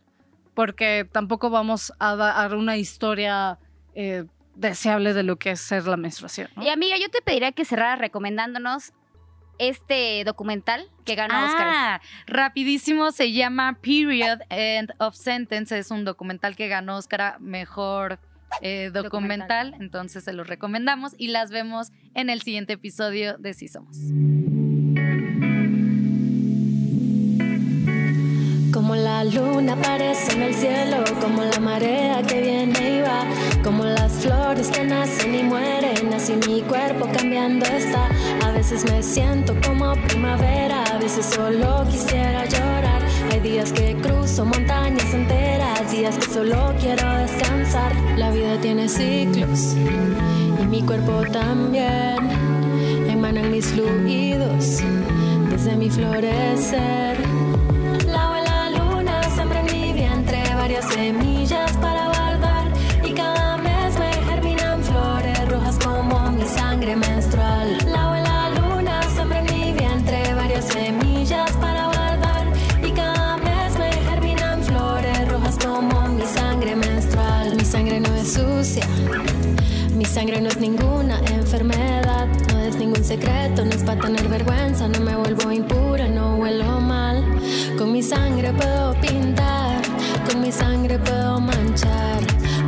porque 0.53 1.07
tampoco 1.09 1.49
vamos 1.49 1.93
a 1.99 2.15
dar 2.15 2.55
una 2.55 2.75
historia 2.77 3.57
eh, 3.95 4.25
deseable 4.55 5.13
de 5.13 5.23
lo 5.23 5.37
que 5.37 5.51
es 5.51 5.59
ser 5.61 5.85
la 5.87 5.97
menstruación. 5.97 6.49
¿no? 6.55 6.63
Y 6.63 6.69
amiga, 6.69 6.97
yo 6.97 7.09
te 7.09 7.21
pediría 7.21 7.51
que 7.51 7.63
cerraras 7.65 7.99
recomendándonos 7.99 8.91
este 9.57 10.23
documental 10.25 10.89
que 11.05 11.15
ganó 11.15 11.45
Oscar? 11.45 11.67
Ah, 11.69 12.01
rapidísimo, 12.25 13.11
se 13.11 13.31
llama 13.31 13.77
Period 13.81 14.39
End 14.49 14.91
of 14.97 15.15
Sentence. 15.15 15.77
Es 15.77 15.91
un 15.91 16.03
documental 16.03 16.55
que 16.55 16.67
ganó 16.67 16.97
Oscar 16.97 17.21
a 17.21 17.39
mejor 17.39 18.19
eh, 18.61 18.91
documental, 18.93 19.75
entonces 19.79 20.23
se 20.23 20.33
los 20.33 20.47
recomendamos 20.47 21.13
y 21.17 21.29
las 21.29 21.51
vemos 21.51 21.91
en 22.13 22.29
el 22.29 22.41
siguiente 22.41 22.73
episodio 22.73 23.37
de 23.37 23.53
Sí 23.53 23.67
Somos. 23.67 23.97
Como 28.73 28.95
la 28.95 29.23
luna 29.25 29.73
aparece 29.73 30.31
en 30.33 30.41
el 30.43 30.55
cielo, 30.55 31.03
como 31.19 31.43
la 31.43 31.59
marea 31.59 32.21
que 32.23 32.41
viene 32.41 32.97
y 32.97 33.01
va, 33.01 33.25
como 33.63 33.83
las 33.83 34.11
flores 34.13 34.69
que 34.69 34.83
nacen 34.85 35.35
y 35.35 35.43
mueren, 35.43 36.13
así 36.13 36.33
mi 36.47 36.61
cuerpo 36.61 37.07
cambiando 37.11 37.65
está. 37.65 38.07
A 38.45 38.51
veces 38.51 38.85
me 38.89 39.03
siento 39.03 39.55
como 39.65 39.93
primavera, 40.07 40.83
a 40.85 40.97
veces 40.97 41.25
solo 41.25 41.85
quisiera 41.89 42.45
llorar. 42.45 43.01
Hay 43.31 43.39
días 43.41 43.73
que 43.73 43.95
cruzo 43.95 44.45
montañas 44.45 45.13
enteras, 45.13 45.40
días 46.01 46.17
que 46.17 46.33
solo 46.33 46.73
quiero 46.79 47.07
descansar. 47.17 47.93
La 48.17 48.31
vida 48.31 48.59
tiene 48.59 48.89
ciclos 48.89 49.75
y 50.59 50.65
mi 50.65 50.81
cuerpo 50.81 51.21
también. 51.31 52.17
Emanan 53.07 53.51
mis 53.51 53.67
fluidos 53.67 54.81
desde 55.51 55.75
mi 55.75 55.91
florecer. 55.91 57.20
Sangre 80.21 80.39
no 80.39 80.49
es 80.49 80.59
ninguna 80.59 81.19
enfermedad, 81.31 82.27
no 82.53 82.59
es 82.59 82.75
ningún 82.75 83.03
secreto, 83.03 83.65
no 83.65 83.71
es 83.71 83.81
para 83.81 84.01
tener 84.01 84.27
vergüenza, 84.27 84.87
no 84.87 84.99
me 84.99 85.15
vuelvo 85.15 85.51
impura, 85.51 86.07
no 86.07 86.35
huelo 86.35 86.79
mal. 86.79 87.25
Con 87.75 87.91
mi 87.91 88.03
sangre 88.03 88.53
puedo 88.53 88.93
pintar, 89.01 89.81
con 90.29 90.41
mi 90.41 90.51
sangre 90.51 90.99
puedo 90.99 91.41
manchar, 91.41 92.19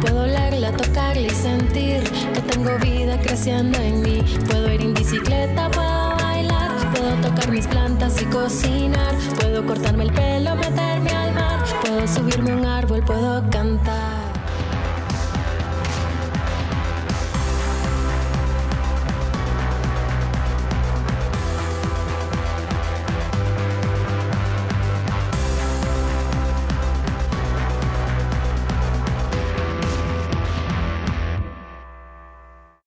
puedo 0.01 0.23
olerla, 0.23 0.71
tocarla 0.71 1.27
y 1.27 1.29
sentir 1.29 2.01
que 2.33 2.41
tengo 2.41 2.75
vida 2.79 3.19
creciendo 3.21 3.77
en 3.77 4.01
mí. 4.01 4.23
Puedo 4.49 4.73
ir 4.73 4.81
en 4.81 4.95
bicicleta, 4.95 5.69
puedo 5.69 6.15
bailar, 6.23 6.71
puedo 6.91 7.15
tocar 7.21 7.51
mis 7.51 7.67
plantas 7.67 8.19
y 8.19 8.25
cocinar, 8.25 9.13
puedo 9.39 9.63
cortarme 9.63 10.05
el 10.05 10.13
pelo, 10.13 10.55
meterme 10.55 11.11
al 11.11 11.35
mar, 11.35 11.63
puedo 11.83 12.07
subirme 12.07 12.53
a 12.53 12.55
un 12.55 12.65
árbol, 12.65 13.03
puedo 13.05 13.47
cantar. 13.51 14.22